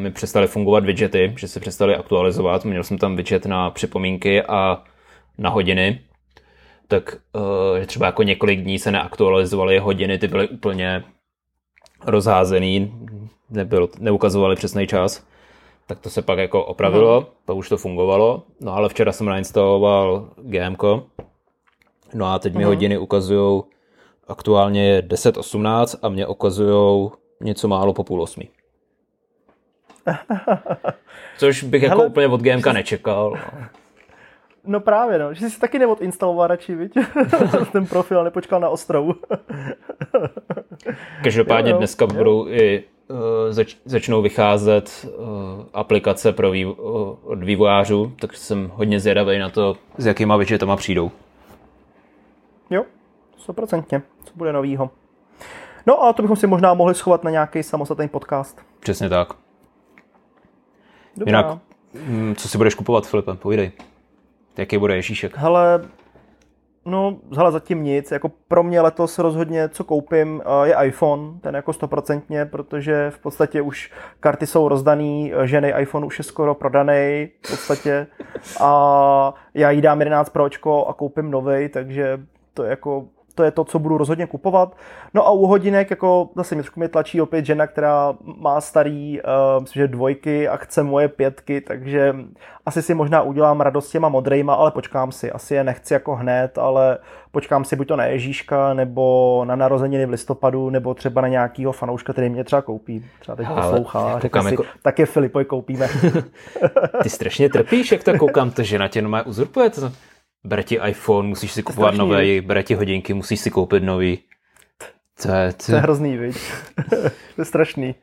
[0.00, 2.64] mi přestaly fungovat widgety, že se přestaly aktualizovat.
[2.64, 4.82] Měl jsem tam widget na připomínky a
[5.38, 6.00] na hodiny,
[6.92, 11.04] tak uh, třeba jako několik dní se neaktualizovaly hodiny, ty byly úplně
[12.06, 12.92] rozházený,
[13.50, 15.26] nebyl, neukazovali přesný čas.
[15.86, 17.26] Tak to se pak jako opravilo, uh-huh.
[17.44, 18.42] pak už to fungovalo.
[18.60, 21.06] No ale včera jsem nainstaloval GMko,
[22.14, 22.66] No a teď mi uh-huh.
[22.66, 23.62] hodiny ukazují
[24.28, 28.48] aktuálně je 10.18 a mě ukazují něco málo po půl osmi.
[31.38, 33.30] Což bych jako Hele, úplně od GMK nečekal.
[33.30, 33.66] No.
[34.64, 35.34] no právě, no.
[35.34, 36.92] Že jsi taky neodinstaloval radši, viď?
[37.72, 39.06] Ten profil nepočkal na ostrov.
[41.22, 42.18] Každopádně jo, jo, dneska jo.
[42.18, 43.16] budou i uh,
[43.50, 49.48] zač- začnou vycházet uh, aplikace pro vývo- uh, od vývojářů, takže jsem hodně zvědavý na
[49.50, 51.10] to, s jakýma widgetama přijdou.
[52.70, 52.84] Jo,
[53.36, 54.02] stoprocentně.
[54.24, 54.90] Co bude novýho.
[55.86, 58.60] No a to bychom si možná mohli schovat na nějaký samostatný podcast.
[58.80, 59.28] Přesně tak.
[61.16, 61.38] Dobrá.
[61.38, 61.58] Jinak,
[62.06, 63.34] mm, co si budeš kupovat, Filipe?
[63.34, 63.72] Povídej.
[64.56, 65.36] Jaký bude Ježíšek?
[65.36, 65.82] Hele,
[66.84, 68.10] no, hele, zatím nic.
[68.10, 73.18] Jako pro mě letos rozhodně, co koupím, eh, je iPhone, ten jako stoprocentně, protože v
[73.18, 78.06] podstatě už karty jsou rozdaný, eh, ženy iPhone už je skoro prodaný v podstatě
[78.60, 82.20] a já jí dám 11 Pročko a koupím novej, takže
[82.54, 84.76] to je jako to je to, co budu rozhodně kupovat.
[85.14, 89.20] No a u hodinek, jako zase mě trošku mě tlačí opět žena, která má starý,
[89.22, 92.14] uh, myslím, že dvojky a chce moje pětky, takže
[92.66, 95.32] asi si možná udělám radost těma modrejma, ale počkám si.
[95.32, 96.98] Asi je nechci jako hned, ale
[97.30, 101.72] počkám si buď to na Ježíška, nebo na narozeniny v listopadu, nebo třeba na nějakýho
[101.72, 103.04] fanouška, který mě třeba koupí.
[103.20, 104.64] Třeba teď poslouchá, řekne si, jako...
[104.82, 105.88] tak je Filipoj koupíme.
[107.02, 109.92] Ty strašně trpíš, jak to koukám, to žena tě normálně uzurpuje to
[110.44, 114.18] bere ti iPhone, musíš si kupovat nový, bere ti hodinky, musíš si koupit nový.
[115.22, 115.66] To je, to...
[115.66, 116.36] to je hrozný, viď?
[117.34, 117.94] to je strašný.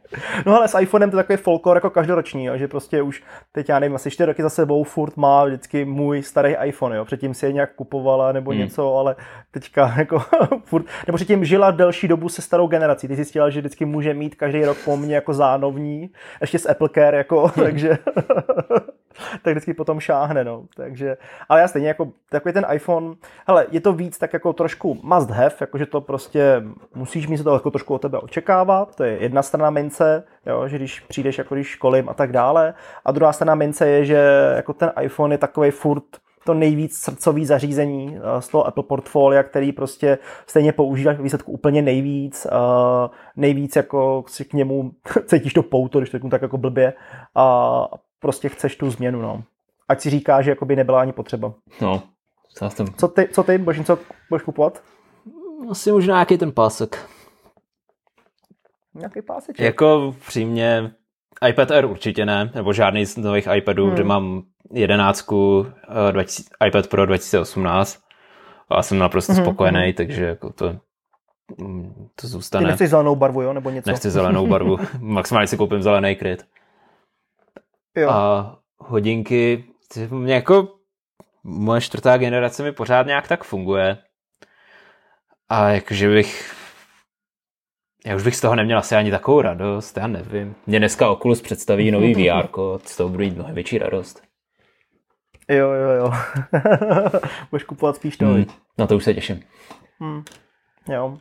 [0.45, 3.69] No ale s iPhonem to je takový folklor jako každoroční, jo, že prostě už teď
[3.69, 7.05] já nevím, asi čtyři roky za sebou furt má vždycky můj starý iPhone, jo.
[7.05, 8.59] Předtím si je nějak kupovala nebo hmm.
[8.59, 9.15] něco, ale
[9.51, 10.19] teďka jako
[10.65, 13.07] furt, nebo předtím žila delší dobu se starou generací.
[13.07, 16.09] Ty zjistila, že vždycky může mít každý rok po mně jako zánovní,
[16.41, 17.97] ještě s Apple Care, jako, takže
[19.41, 20.65] tak vždycky potom šáhne, no.
[20.75, 21.17] Takže,
[21.49, 23.15] ale já stejně jako takový ten iPhone,
[23.47, 26.63] hele, je to víc tak jako trošku must have, jakože to prostě
[26.95, 30.67] musíš mít se to jako trošku od tebe očekávat, to je jedna strana mince, jo,
[30.67, 32.73] že když přijdeš jako když školím a tak dále,
[33.05, 36.03] a druhá strana mince je, že jako ten iPhone je takový furt
[36.45, 40.17] to nejvíc srdcový zařízení eh, z toho Apple portfolia, který prostě
[40.47, 44.91] stejně používáš výsledku úplně nejvíc, uh, nejvíc jako si k němu
[45.25, 46.93] cítíš to pouto, když to tak jako blbě
[47.35, 47.87] a
[48.19, 49.43] prostě chceš tu změnu, no.
[49.87, 51.53] Ať si říká, že by nebyla ani potřeba.
[51.81, 52.03] No,
[52.97, 53.99] co ty, co ty, budeš něco
[54.29, 54.83] budeš kupovat?
[55.69, 57.09] Asi možná nějaký ten pásek.
[58.95, 59.65] Nějaký páseček?
[59.65, 60.91] Jako přímě
[61.49, 63.93] iPad Air určitě ne, nebo žádný z nových iPadů, hmm.
[63.93, 64.43] kde mám
[64.73, 65.59] jedenáctku,
[66.15, 66.23] uh,
[66.67, 67.99] iPad Pro 2018
[68.69, 69.43] a jsem naprosto hmm.
[69.43, 69.93] spokojený, hmm.
[69.93, 70.75] takže jako to,
[71.57, 72.65] mm, to zůstane.
[72.65, 73.89] Ty nechceš zelenou barvu, jo, nebo něco?
[73.89, 76.45] Nechci zelenou barvu, maximálně si koupím zelený kryt.
[77.99, 78.09] Jo.
[78.09, 79.63] A hodinky,
[80.09, 80.67] mě jako
[81.43, 83.97] moje čtvrtá generace mi pořád nějak tak funguje.
[85.49, 86.59] A jakože bych
[88.05, 90.55] já už bych z toho neměl asi ani takovou radost, já nevím.
[90.67, 92.47] Mě dneska Oculus představí nový VR,
[92.85, 94.21] z toho budu mít mnohem větší radost.
[95.49, 96.11] Jo, jo, jo.
[97.51, 98.25] Budeš kupovat spíš to.
[98.25, 98.45] Hmm,
[98.77, 99.39] na to už se těším.
[99.99, 100.23] Hmm.
[100.89, 101.17] Jo.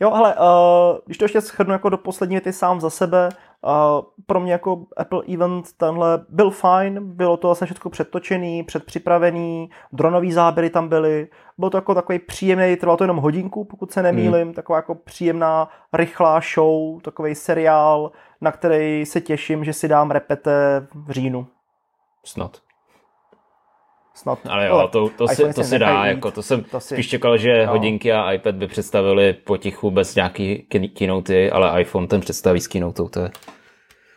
[0.00, 3.28] Jo, ale uh, když to ještě shrnu jako do poslední věty sám za sebe,
[3.64, 9.70] uh, pro mě jako Apple Event tenhle byl fajn, bylo to vlastně všechno předtočený, předpřipravený,
[9.92, 14.02] dronový záběry tam byly, byl to jako takový příjemný, trvalo to jenom hodinku, pokud se
[14.02, 14.54] nemýlim, hmm.
[14.54, 20.86] taková jako příjemná, rychlá show, takový seriál, na který se těším, že si dám repete
[20.94, 21.46] v říjnu.
[22.24, 22.71] Snad.
[24.14, 24.38] Snad.
[24.48, 27.36] Ale jo, to, to, si, to se dá, jako, to jsem to si, spíš čekal,
[27.36, 27.72] že no.
[27.72, 33.02] hodinky a iPad by představili potichu bez nějaký keynote, ale iPhone ten představí s keynote,
[33.10, 33.30] to je,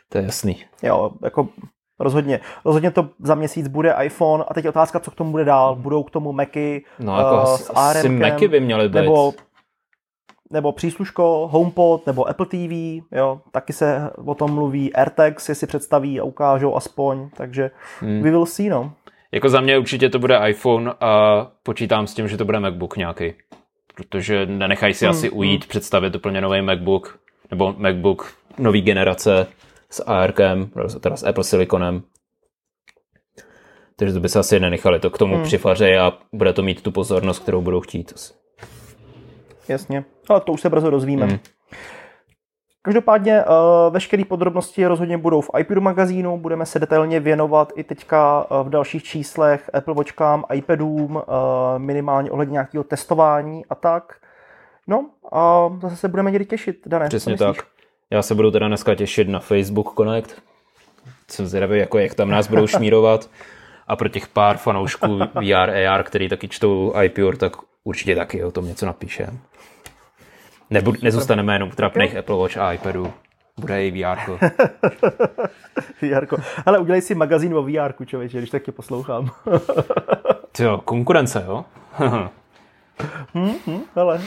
[0.09, 0.63] to je jasný.
[0.83, 1.47] Jo, jako
[1.99, 2.39] Rozhodně.
[2.65, 5.75] Rozhodně to za měsíc bude iPhone a teď otázka, co k tomu bude dál.
[5.75, 8.95] Budou k tomu Macy no, jako uh, s asi Macy by měly být.
[8.95, 9.33] Nebo,
[10.51, 16.19] nebo přísluško, HomePod, nebo Apple TV, jo, taky se o tom mluví, AirTags, si představí
[16.19, 18.21] a ukážou aspoň, takže hmm.
[18.21, 18.93] we will see, no.
[19.35, 22.97] Jako za mě určitě to bude iPhone a počítám s tím, že to bude MacBook
[22.97, 23.33] nějaký.
[23.95, 25.69] protože nenechají si hmm, asi ujít hmm.
[25.69, 27.19] představit úplně nový MacBook,
[27.51, 29.47] nebo MacBook nový generace
[29.89, 30.69] s ARKem,
[30.99, 32.03] teda s Apple Siliconem.
[33.95, 35.43] Takže to by se asi nenechali to k tomu hmm.
[35.43, 38.13] přifaře a bude to mít tu pozornost, kterou budou chtít.
[39.67, 41.25] Jasně, ale to už se brzo dozvíme.
[41.25, 41.39] Hmm.
[42.85, 48.45] Každopádně uh, veškeré podrobnosti rozhodně budou v iPadu magazínu, budeme se detailně věnovat i teďka
[48.51, 51.23] uh, v dalších číslech Apple Watchkám, iPadům, uh,
[51.77, 54.15] minimálně ohledně nějakého testování a tak.
[54.87, 57.07] No a zase se budeme někdy těšit, Dané.
[57.07, 57.57] Přesně tak.
[58.09, 60.35] Já se budu teda dneska těšit na Facebook Connect.
[61.27, 63.29] Jsem zvědavý, jako jak tam nás budou šmírovat.
[63.87, 68.51] A pro těch pár fanoušků VR, AR, který taky čtou iPure, tak určitě taky o
[68.51, 69.27] tom něco napíše.
[70.69, 73.13] Nebu, nezůstaneme jenom v trapných Apple Watch a iPadu.
[73.59, 74.17] Bude i VR.
[76.01, 76.27] VR.
[76.65, 79.29] Ale udělej si magazín o VR, člověče, když taky poslouchám.
[80.59, 81.65] jo, konkurence, jo?
[83.33, 84.21] hmm, hmm, ale.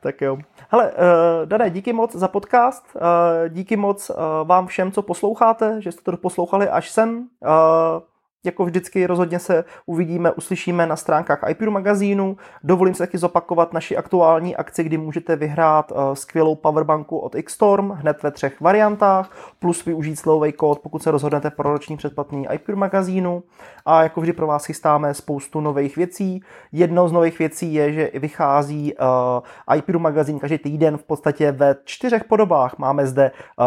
[0.00, 0.38] tak jo.
[0.70, 0.96] Hele, uh,
[1.44, 3.00] Dané, díky moc za podcast, uh,
[3.48, 4.16] díky moc uh,
[4.48, 7.18] vám všem, co posloucháte, že jste to poslouchali až sem.
[7.18, 7.48] Uh,
[8.44, 12.36] jako vždycky rozhodně se uvidíme, uslyšíme na stránkách iPure magazínu.
[12.64, 17.90] Dovolím se taky zopakovat naši aktuální akci, kdy můžete vyhrát uh, skvělou powerbanku od Xstorm
[17.90, 22.76] hned ve třech variantách, plus využít slovej kód, pokud se rozhodnete pro roční předplatný iPure
[22.76, 23.42] magazínu.
[23.86, 26.42] A jako vždy pro vás chystáme spoustu nových věcí.
[26.72, 31.76] Jednou z nových věcí je, že vychází uh, iPure magazín každý týden v podstatě ve
[31.84, 32.78] čtyřech podobách.
[32.78, 33.66] Máme zde uh,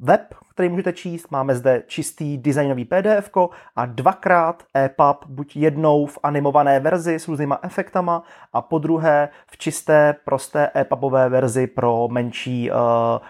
[0.00, 1.30] web, který můžete číst.
[1.30, 3.30] Máme zde čistý designový PDF
[3.76, 9.58] a dvakrát EPUB, buď jednou v animované verzi s různýma efektama a po druhé v
[9.58, 12.76] čisté, prosté EPUBové verzi pro menší uh,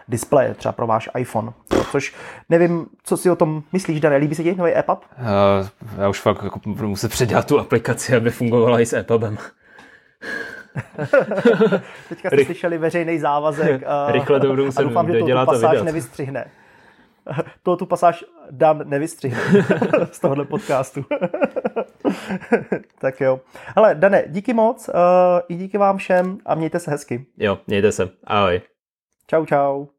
[0.09, 1.53] displeje, třeba pro váš iPhone.
[1.91, 2.15] Což
[2.49, 5.05] nevím, co si o tom myslíš, Dane, líbí se ti nový EPUB?
[5.19, 9.39] Uh, já už fakt jako budu muset předělat tu aplikaci, aby fungovala i s EPUBem.
[12.09, 13.83] Teďka jste slyšeli veřejný závazek.
[13.83, 16.47] Uh, Rychle to budu muset a doufám, že to pasáž nevystřihne.
[17.63, 19.41] to tu pasáž Dan nevystřihne
[20.13, 21.05] z tohohle podcastu.
[22.99, 23.41] tak jo.
[23.77, 24.95] Ale Dane, díky moc uh,
[25.49, 27.27] i díky vám všem a mějte se hezky.
[27.39, 28.11] Jo, mějte se.
[28.25, 28.61] Ahoj.
[29.27, 29.96] Čau, čau.